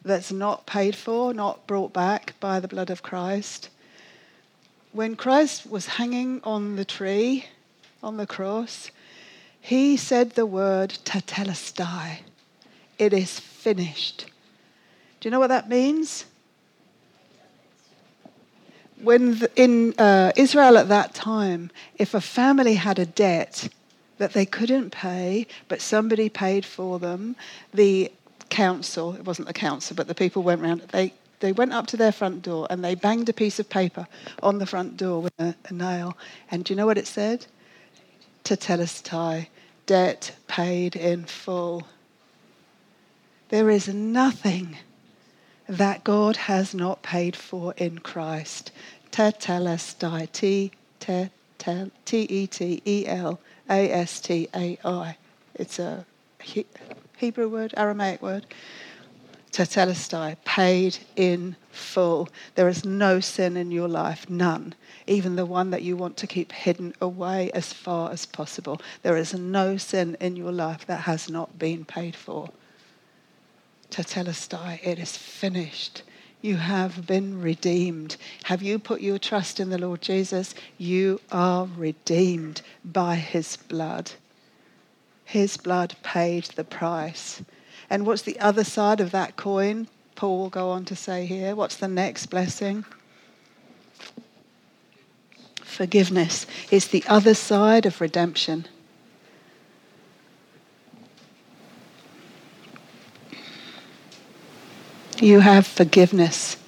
that's 0.05 0.31
not 0.31 0.65
paid 0.65 0.95
for, 0.95 1.35
not 1.35 1.67
brought 1.67 1.93
back 1.93 2.35
by 2.39 2.61
the 2.61 2.69
blood 2.69 2.89
of 2.89 3.03
Christ. 3.03 3.69
When 4.93 5.17
Christ 5.17 5.69
was 5.69 5.87
hanging 5.87 6.41
on 6.45 6.77
the 6.77 6.85
tree, 6.85 7.47
on 8.01 8.17
the 8.17 8.27
cross, 8.27 8.93
he 9.61 9.97
said 9.97 10.31
the 10.31 10.47
word 10.47 10.99
tetelestai. 11.05 12.19
It 12.97 13.13
is 13.13 13.41
finished. 13.41 14.27
Do 15.19 15.27
you 15.27 15.31
know 15.31 15.41
what 15.41 15.49
that 15.49 15.69
means? 15.69 16.27
When 19.03 19.39
the, 19.39 19.51
in 19.57 19.95
uh, 19.99 20.31
Israel 20.37 20.79
at 20.79 20.89
that 20.91 21.13
time, 21.13 21.73
if 21.97 22.15
a 22.15 22.21
family 22.21 22.75
had 22.75 23.01
a 23.01 23.07
debt 23.07 23.69
that 24.19 24.33
they 24.33 24.47
couldn't 24.47 24.91
pay, 24.91 25.47
but 25.69 25.81
somebody 25.81 26.29
paid 26.29 26.65
for 26.65 26.99
them, 26.99 27.37
the 27.73 28.11
council, 28.49 29.15
it 29.15 29.25
wasn't 29.25 29.49
the 29.49 29.55
council, 29.55 29.97
but 29.97 30.07
the 30.07 30.15
people 30.15 30.43
went 30.43 30.63
around, 30.63 30.81
they, 30.93 31.13
they 31.41 31.53
went 31.53 31.73
up 31.73 31.87
to 31.89 31.97
their 31.97 32.13
front 32.13 32.43
door 32.43 32.67
and 32.71 32.85
they 32.85 32.95
banged 32.95 33.29
a 33.29 33.33
piece 33.33 33.59
of 33.59 33.69
paper 33.69 34.07
on 34.43 34.59
the 34.59 34.67
front 34.67 34.97
door 34.97 35.23
with 35.23 35.33
a, 35.39 35.55
a 35.67 35.73
nail. 35.73 36.17
And 36.51 36.65
do 36.65 36.73
you 36.73 36.77
know 36.77 36.87
what 36.87 36.99
it 36.99 37.07
said? 37.07 37.47
Tetelestai, 38.45 39.49
debt 39.87 40.37
paid 40.47 40.97
in 40.97 41.25
full. 41.25 41.87
There 43.49 43.71
is 43.71 43.89
nothing 43.89 44.77
that 45.69 46.05
God 46.05 46.37
has 46.37 46.75
not 46.75 47.03
paid 47.03 47.35
for 47.35 47.75
in 47.77 47.99
Christ. 47.99 48.71
Tetelestai, 49.11 50.31
T 50.33 50.73
E 51.67 52.47
T 52.47 52.83
E 52.85 53.07
L 53.07 53.41
A 53.69 53.91
S 53.91 54.21
T 54.21 54.49
A 54.55 54.79
I. 54.85 55.17
It's 55.55 55.79
a 55.79 56.05
Hebrew 57.17 57.49
word, 57.49 57.75
Aramaic 57.77 58.21
word. 58.21 58.47
Tetelestai, 59.55 60.37
paid 60.45 60.99
in 61.15 61.55
full. 61.71 62.29
There 62.57 62.69
is 62.69 62.85
no 62.85 63.21
sin 63.21 63.57
in 63.57 63.71
your 63.71 63.87
life, 63.87 64.29
none. 64.29 64.75
Even 65.07 65.37
the 65.37 65.47
one 65.47 65.71
that 65.71 65.83
you 65.83 65.97
want 65.97 66.17
to 66.17 66.27
keep 66.27 66.51
hidden 66.51 66.93
away 67.01 67.53
as 67.53 67.73
far 67.73 68.11
as 68.11 68.27
possible. 68.27 68.81
There 69.03 69.17
is 69.17 69.33
no 69.33 69.77
sin 69.77 70.17
in 70.21 70.35
your 70.35 70.51
life 70.51 70.85
that 70.87 71.03
has 71.03 71.31
not 71.31 71.57
been 71.57 71.85
paid 71.85 72.17
for. 72.17 72.51
Tetelestai, 73.91 74.81
it 74.83 74.99
is 74.99 75.17
finished. 75.17 76.03
You 76.45 76.57
have 76.57 77.07
been 77.07 77.41
redeemed. 77.41 78.19
Have 78.43 78.61
you 78.61 78.79
put 78.79 79.01
your 79.01 79.19
trust 79.19 79.59
in 79.59 79.71
the 79.71 79.79
Lord 79.79 80.03
Jesus? 80.03 80.55
You 80.77 81.23
are 81.33 81.67
redeemed 81.75 82.61
by 82.85 83.17
his 83.17 83.57
blood. 83.57 84.11
His 85.25 85.57
blood 85.57 85.97
paid 86.03 86.45
the 86.45 86.63
price. 86.63 87.41
And 87.89 88.05
what's 88.05 88.21
the 88.21 88.39
other 88.41 88.63
side 88.63 89.01
of 89.01 89.11
that 89.13 89.37
coin? 89.37 89.89
Paul 90.17 90.37
will 90.39 90.51
go 90.51 90.69
on 90.69 90.85
to 90.85 90.95
say 90.95 91.25
here. 91.25 91.55
What's 91.55 91.77
the 91.77 91.89
next 91.89 92.27
blessing? 92.27 92.85
Forgiveness 95.63 96.47
is 96.71 96.89
the 96.89 97.05
other 97.07 97.33
side 97.33 97.87
of 97.87 98.03
redemption. 98.03 98.67
You 105.25 105.41
have 105.41 105.67
forgiveness. 105.67 106.59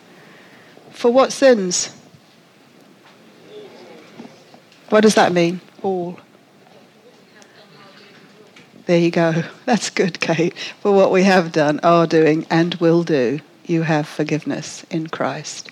For 0.90 1.10
what 1.10 1.30
sins? 1.30 1.94
What 4.88 5.02
does 5.02 5.14
that 5.16 5.30
mean? 5.30 5.60
All. 5.82 6.18
There 8.86 8.98
you 8.98 9.10
go. 9.10 9.42
That's 9.66 9.90
good, 9.90 10.20
Kate. 10.20 10.56
For 10.80 10.90
what 10.90 11.12
we 11.12 11.24
have 11.24 11.52
done, 11.52 11.80
are 11.82 12.06
doing, 12.06 12.46
and 12.48 12.74
will 12.76 13.02
do, 13.02 13.40
you 13.66 13.82
have 13.82 14.08
forgiveness 14.08 14.84
in 14.88 15.08
Christ. 15.08 15.68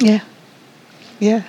Yeah. 0.00 0.24
Yeah. 1.20 1.44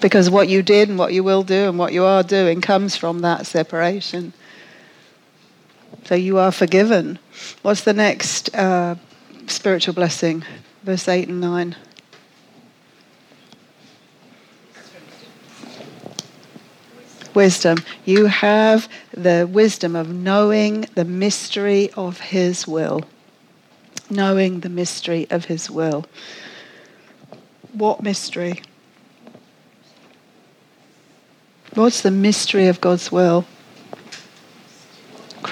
Because 0.00 0.30
what 0.30 0.48
you 0.48 0.62
did 0.62 0.88
and 0.88 0.98
what 0.98 1.12
you 1.12 1.22
will 1.22 1.42
do 1.42 1.68
and 1.68 1.78
what 1.78 1.92
you 1.92 2.02
are 2.06 2.22
doing 2.22 2.62
comes 2.62 2.96
from 2.96 3.18
that 3.18 3.44
separation. 3.44 4.32
So 6.04 6.14
you 6.14 6.38
are 6.38 6.52
forgiven. 6.52 7.18
What's 7.62 7.82
the 7.82 7.92
next 7.92 8.54
uh, 8.54 8.96
spiritual 9.46 9.94
blessing? 9.94 10.44
Verse 10.82 11.08
8 11.08 11.28
and 11.28 11.40
9. 11.40 11.76
wisdom. 17.34 17.78
You 18.04 18.26
have 18.26 18.88
the 19.12 19.48
wisdom 19.50 19.96
of 19.96 20.08
knowing 20.08 20.82
the 20.94 21.04
mystery 21.04 21.90
of 21.92 22.20
His 22.20 22.66
will. 22.66 23.02
Knowing 24.10 24.60
the 24.60 24.68
mystery 24.68 25.26
of 25.30 25.46
His 25.46 25.70
will. 25.70 26.04
What 27.72 28.02
mystery? 28.02 28.62
What's 31.74 32.02
the 32.02 32.10
mystery 32.10 32.66
of 32.66 32.80
God's 32.80 33.10
will? 33.10 33.46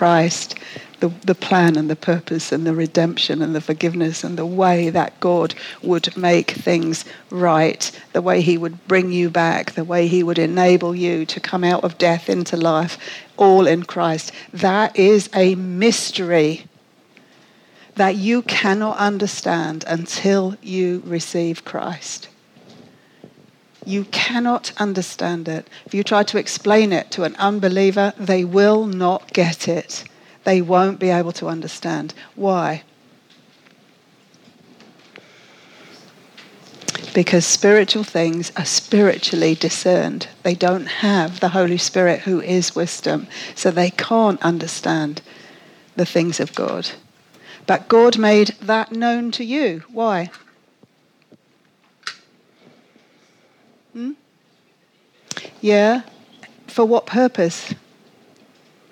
Christ 0.01 0.59
the, 1.01 1.09
the 1.24 1.34
plan 1.34 1.76
and 1.76 1.90
the 1.90 1.96
purpose 1.96 2.53
and 2.53 2.66
the 2.66 2.74
redemption 2.74 3.42
and 3.42 3.55
the 3.55 3.61
forgiveness 3.61 4.22
and 4.22 4.38
the 4.38 4.46
way 4.46 4.90
that 4.90 5.18
God 5.18 5.55
would 5.82 6.16
make 6.16 6.53
things 6.53 7.05
right, 7.30 7.90
the 8.12 8.22
way 8.22 8.40
He 8.40 8.57
would 8.57 8.86
bring 8.86 9.11
you 9.11 9.28
back, 9.30 9.72
the 9.72 9.84
way 9.84 10.07
He 10.07 10.22
would 10.22 10.38
enable 10.38 10.94
you 10.94 11.26
to 11.26 11.40
come 11.40 11.64
out 11.64 11.84
of 11.84 11.98
death 11.98 12.28
into 12.28 12.57
life, 12.57 12.98
all 13.36 13.66
in 13.66 13.82
Christ. 13.82 14.32
That 14.53 14.96
is 14.96 15.28
a 15.34 15.55
mystery 15.55 16.66
that 17.96 18.14
you 18.14 18.42
cannot 18.42 18.96
understand 18.98 19.84
until 19.86 20.57
you 20.62 21.03
receive 21.05 21.64
Christ. 21.64 22.28
You 23.84 24.04
cannot 24.04 24.72
understand 24.78 25.48
it. 25.48 25.68
If 25.86 25.94
you 25.94 26.04
try 26.04 26.22
to 26.24 26.38
explain 26.38 26.92
it 26.92 27.10
to 27.12 27.24
an 27.24 27.34
unbeliever, 27.36 28.12
they 28.18 28.44
will 28.44 28.86
not 28.86 29.32
get 29.32 29.68
it 29.68 30.04
they 30.44 30.60
won't 30.60 30.98
be 30.98 31.10
able 31.10 31.32
to 31.32 31.48
understand. 31.48 32.14
Why? 32.34 32.82
Because 37.12 37.44
spiritual 37.44 38.04
things 38.04 38.52
are 38.56 38.64
spiritually 38.64 39.54
discerned. 39.54 40.28
They 40.42 40.54
don't 40.54 40.86
have 40.86 41.40
the 41.40 41.50
Holy 41.50 41.78
Spirit 41.78 42.20
who 42.20 42.40
is 42.40 42.76
wisdom, 42.76 43.26
so 43.54 43.70
they 43.70 43.90
can't 43.90 44.40
understand 44.42 45.20
the 45.96 46.06
things 46.06 46.38
of 46.40 46.54
God. 46.54 46.88
But 47.66 47.88
God 47.88 48.16
made 48.16 48.48
that 48.62 48.92
known 48.92 49.32
to 49.32 49.44
you. 49.44 49.82
Why? 49.88 50.30
Hmm? 53.93 54.12
Yeah. 55.61 56.03
For 56.66 56.84
what 56.84 57.07
purpose? 57.07 57.74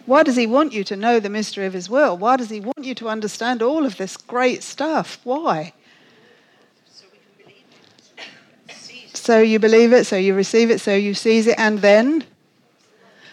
Why 0.07 0.23
does 0.23 0.37
he 0.37 0.47
want 0.47 0.73
you 0.73 0.85
to 0.85 0.97
know 0.97 1.21
the 1.21 1.29
mystery 1.29 1.67
of 1.67 1.75
his 1.75 1.91
will? 1.91 2.17
Why 2.17 2.37
does 2.37 2.49
he 2.49 2.61
want 2.61 2.85
you 2.85 2.95
to 2.97 3.09
understand 3.09 3.63
all 3.63 3.85
of 3.85 3.99
this 3.99 4.17
great 4.17 4.63
stuff? 4.63 5.21
Why? 5.23 5.75
So 9.13 9.41
you 9.41 9.59
believe 9.59 9.93
it, 9.93 10.07
so 10.07 10.17
you 10.17 10.35
receive 10.35 10.71
it, 10.71 10.81
so 10.81 10.95
you 10.95 11.13
seize 11.13 11.47
it, 11.47 11.59
and 11.59 11.81
then? 11.81 12.25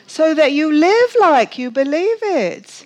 So 0.07 0.33
that 0.33 0.51
you 0.51 0.71
live 0.73 1.15
like 1.21 1.57
you 1.57 1.71
believe 1.71 2.17
it. 2.21 2.85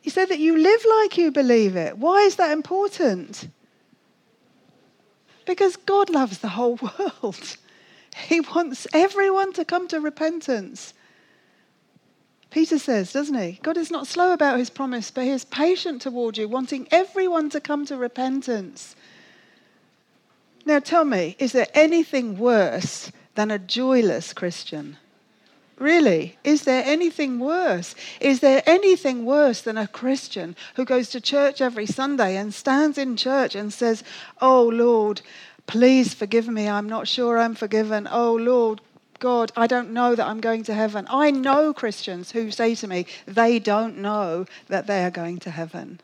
He 0.00 0.08
said 0.08 0.30
that 0.30 0.38
you 0.38 0.56
live 0.56 0.80
like 1.00 1.18
you 1.18 1.30
believe 1.30 1.76
it. 1.76 1.98
Why 1.98 2.20
is 2.22 2.36
that 2.36 2.52
important? 2.52 3.48
Because 5.44 5.76
God 5.76 6.08
loves 6.08 6.38
the 6.38 6.48
whole 6.48 6.76
world. 7.22 7.56
He 8.16 8.40
wants 8.40 8.86
everyone 8.92 9.52
to 9.54 9.64
come 9.64 9.88
to 9.88 10.00
repentance. 10.00 10.94
Peter 12.50 12.78
says, 12.78 13.12
doesn't 13.12 13.38
he? 13.38 13.58
God 13.62 13.76
is 13.76 13.90
not 13.90 14.06
slow 14.06 14.32
about 14.32 14.58
his 14.58 14.70
promise, 14.70 15.10
but 15.10 15.24
he 15.24 15.30
is 15.30 15.44
patient 15.44 16.02
toward 16.02 16.38
you, 16.38 16.48
wanting 16.48 16.88
everyone 16.90 17.50
to 17.50 17.60
come 17.60 17.84
to 17.86 17.96
repentance. 17.96 18.96
Now 20.64 20.78
tell 20.80 21.04
me, 21.04 21.36
is 21.38 21.52
there 21.52 21.68
anything 21.74 22.38
worse 22.38 23.12
than 23.34 23.50
a 23.50 23.58
joyless 23.58 24.32
Christian? 24.32 24.96
Really? 25.78 26.36
Is 26.42 26.64
there 26.64 26.82
anything 26.84 27.38
worse? 27.38 27.94
Is 28.20 28.40
there 28.40 28.62
anything 28.66 29.24
worse 29.24 29.60
than 29.60 29.78
a 29.78 29.86
Christian 29.86 30.56
who 30.74 30.84
goes 30.84 31.08
to 31.10 31.20
church 31.20 31.60
every 31.60 31.86
Sunday 31.86 32.36
and 32.36 32.52
stands 32.52 32.98
in 32.98 33.16
church 33.16 33.54
and 33.54 33.72
says, 33.72 34.02
Oh 34.40 34.64
Lord, 34.64 35.22
please 35.68 36.14
forgive 36.14 36.48
me. 36.48 36.68
I'm 36.68 36.88
not 36.88 37.06
sure 37.06 37.38
I'm 37.38 37.54
forgiven. 37.54 38.08
Oh 38.10 38.34
Lord, 38.34 38.80
God, 39.20 39.52
I 39.56 39.68
don't 39.68 39.92
know 39.92 40.16
that 40.16 40.26
I'm 40.26 40.40
going 40.40 40.64
to 40.64 40.74
heaven. 40.74 41.06
I 41.08 41.30
know 41.30 41.72
Christians 41.72 42.32
who 42.32 42.50
say 42.50 42.74
to 42.76 42.88
me, 42.88 43.06
they 43.26 43.60
don't 43.60 43.98
know 43.98 44.46
that 44.66 44.88
they 44.88 45.04
are 45.04 45.10
going 45.10 45.38
to 45.40 45.50
heaven. 45.50 46.00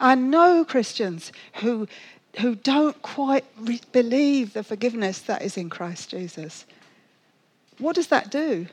I 0.00 0.14
know 0.14 0.64
Christians 0.64 1.32
who, 1.54 1.86
who 2.40 2.54
don't 2.54 3.00
quite 3.02 3.44
re- 3.60 3.80
believe 3.92 4.54
the 4.54 4.64
forgiveness 4.64 5.20
that 5.20 5.42
is 5.42 5.56
in 5.56 5.70
Christ 5.70 6.10
Jesus. 6.10 6.64
What 7.78 7.94
does 7.94 8.08
that 8.08 8.30
do? 8.30 8.66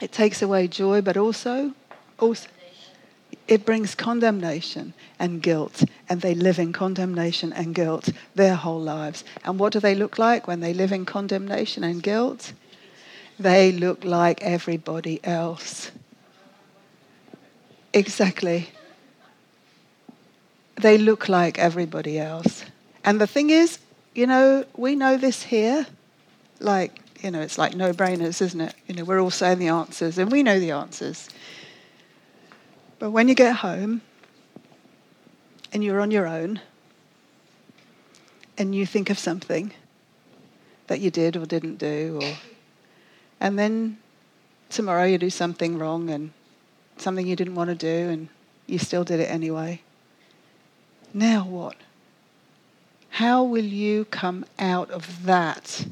It 0.00 0.12
takes 0.12 0.40
away 0.40 0.66
joy, 0.68 1.02
but 1.02 1.18
also, 1.18 1.74
also 2.18 2.48
it 3.50 3.66
brings 3.66 3.96
condemnation 3.96 4.94
and 5.18 5.42
guilt, 5.42 5.82
and 6.08 6.20
they 6.20 6.34
live 6.34 6.60
in 6.60 6.72
condemnation 6.72 7.52
and 7.52 7.74
guilt 7.74 8.08
their 8.36 8.54
whole 8.54 8.80
lives. 8.80 9.24
And 9.44 9.58
what 9.58 9.72
do 9.72 9.80
they 9.80 9.96
look 9.96 10.18
like 10.18 10.46
when 10.46 10.60
they 10.60 10.72
live 10.72 10.92
in 10.92 11.04
condemnation 11.04 11.82
and 11.82 12.00
guilt? 12.00 12.52
They 13.40 13.72
look 13.72 14.04
like 14.04 14.40
everybody 14.42 15.18
else. 15.24 15.90
Exactly. 17.92 18.70
They 20.80 20.96
look 20.96 21.28
like 21.28 21.58
everybody 21.58 22.20
else. 22.20 22.64
And 23.04 23.20
the 23.20 23.26
thing 23.26 23.50
is, 23.50 23.80
you 24.14 24.28
know, 24.28 24.64
we 24.76 24.94
know 24.94 25.16
this 25.16 25.42
here. 25.42 25.88
Like, 26.60 27.00
you 27.20 27.32
know, 27.32 27.40
it's 27.40 27.58
like 27.58 27.74
no 27.74 27.92
brainers, 27.92 28.40
isn't 28.40 28.60
it? 28.60 28.74
You 28.86 28.94
know, 28.94 29.04
we're 29.04 29.20
all 29.20 29.30
saying 29.30 29.58
the 29.58 29.68
answers, 29.68 30.18
and 30.18 30.30
we 30.30 30.44
know 30.44 30.60
the 30.60 30.70
answers. 30.70 31.28
But 33.00 33.12
when 33.12 33.28
you 33.28 33.34
get 33.34 33.56
home 33.56 34.02
and 35.72 35.82
you're 35.82 36.02
on 36.02 36.10
your 36.10 36.26
own 36.26 36.60
and 38.58 38.74
you 38.74 38.84
think 38.84 39.08
of 39.08 39.18
something 39.18 39.72
that 40.86 41.00
you 41.00 41.10
did 41.10 41.34
or 41.34 41.46
didn't 41.46 41.76
do, 41.76 42.20
or, 42.22 42.36
and 43.40 43.58
then 43.58 43.96
tomorrow 44.68 45.04
you 45.04 45.16
do 45.16 45.30
something 45.30 45.78
wrong 45.78 46.10
and 46.10 46.32
something 46.98 47.26
you 47.26 47.36
didn't 47.36 47.54
want 47.54 47.70
to 47.70 47.74
do 47.74 48.10
and 48.10 48.28
you 48.66 48.78
still 48.78 49.02
did 49.02 49.18
it 49.18 49.30
anyway. 49.30 49.80
Now 51.14 51.46
what? 51.46 51.76
How 53.08 53.42
will 53.42 53.64
you 53.64 54.04
come 54.04 54.44
out 54.58 54.90
of 54.90 55.24
that? 55.24 55.86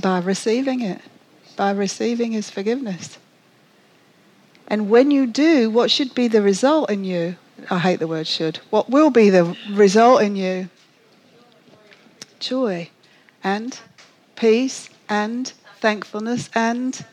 By 0.00 0.20
receiving 0.20 0.82
it 0.82 1.00
by 1.62 1.70
receiving 1.70 2.32
his 2.32 2.50
forgiveness. 2.50 3.18
And 4.66 4.90
when 4.90 5.12
you 5.12 5.28
do, 5.28 5.70
what 5.70 5.92
should 5.92 6.12
be 6.12 6.26
the 6.26 6.42
result 6.42 6.90
in 6.90 7.04
you? 7.04 7.36
I 7.70 7.78
hate 7.78 8.00
the 8.00 8.08
word 8.08 8.26
should. 8.26 8.56
What 8.70 8.90
will 8.90 9.10
be 9.10 9.30
the 9.30 9.56
result 9.70 10.22
in 10.22 10.34
you? 10.34 10.68
Joy 12.40 12.90
and 13.44 13.78
peace 14.34 14.90
and 15.08 15.52
thankfulness 15.78 16.50
and 16.52 17.04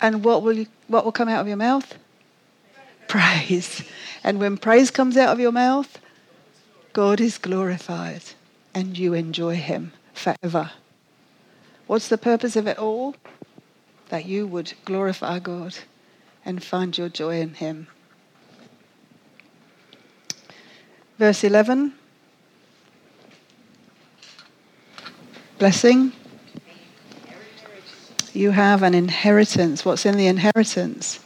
and 0.00 0.22
what 0.22 0.44
will 0.44 0.56
you, 0.56 0.66
what 0.86 1.04
will 1.04 1.10
come 1.10 1.28
out 1.28 1.40
of 1.40 1.48
your 1.48 1.56
mouth? 1.56 1.98
Praise. 3.08 3.82
And 4.22 4.38
when 4.38 4.56
praise 4.56 4.92
comes 4.92 5.16
out 5.16 5.30
of 5.32 5.40
your 5.40 5.50
mouth, 5.50 5.98
God 6.92 7.20
is 7.20 7.36
glorified 7.36 8.22
and 8.72 8.96
you 8.96 9.12
enjoy 9.12 9.56
him 9.56 9.90
forever. 10.14 10.70
What's 11.86 12.08
the 12.08 12.18
purpose 12.18 12.56
of 12.56 12.66
it 12.66 12.78
all? 12.78 13.14
That 14.08 14.26
you 14.26 14.46
would 14.46 14.74
glorify 14.84 15.38
God 15.38 15.76
and 16.44 16.62
find 16.62 16.96
your 16.96 17.08
joy 17.08 17.40
in 17.40 17.54
Him. 17.54 17.88
Verse 21.18 21.44
11 21.44 21.94
Blessing. 25.58 26.12
You 28.32 28.50
have 28.50 28.82
an 28.82 28.94
inheritance. 28.94 29.84
What's 29.84 30.04
in 30.04 30.16
the 30.16 30.26
inheritance? 30.26 31.20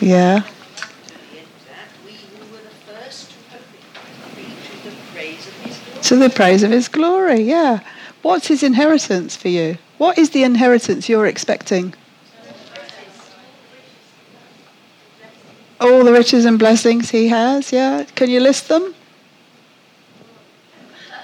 Yeah. 0.00 0.42
To 6.10 6.16
the 6.16 6.28
praise 6.28 6.64
of 6.64 6.72
his 6.72 6.88
glory, 6.88 7.42
yeah. 7.42 7.78
What's 8.22 8.48
his 8.48 8.64
inheritance 8.64 9.36
for 9.36 9.46
you? 9.46 9.78
What 9.96 10.18
is 10.18 10.30
the 10.30 10.42
inheritance 10.42 11.08
you're 11.08 11.26
expecting? 11.26 11.94
All 15.80 16.02
the 16.02 16.12
riches 16.12 16.46
and 16.46 16.58
blessings 16.58 17.10
he 17.10 17.28
has, 17.28 17.72
yeah. 17.72 18.02
Can 18.16 18.28
you 18.28 18.40
list 18.40 18.66
them? 18.66 18.92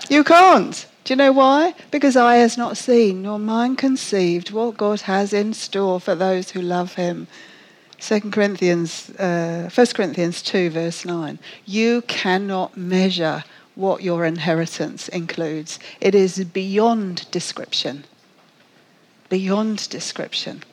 You 0.08 0.22
can't. 0.22 0.86
Do 1.02 1.14
you 1.14 1.16
know 1.16 1.32
why? 1.32 1.74
Because 1.90 2.16
eye 2.16 2.36
has 2.36 2.56
not 2.56 2.76
seen, 2.76 3.22
nor 3.22 3.40
mind 3.40 3.78
conceived 3.78 4.52
what 4.52 4.76
God 4.76 5.00
has 5.00 5.32
in 5.32 5.52
store 5.52 5.98
for 5.98 6.14
those 6.14 6.50
who 6.50 6.62
love 6.62 6.94
him. 6.94 7.26
2 7.98 8.30
Corinthians, 8.30 9.10
uh, 9.18 9.68
1 9.74 9.86
Corinthians 9.94 10.42
2, 10.42 10.70
verse 10.70 11.04
9. 11.04 11.40
You 11.64 12.02
cannot 12.02 12.76
measure 12.76 13.42
what 13.76 14.02
your 14.02 14.24
inheritance 14.24 15.08
includes. 15.08 15.78
It 16.00 16.14
is 16.14 16.42
beyond 16.44 17.30
description. 17.30 18.04
Beyond 19.28 19.88
description. 19.88 20.64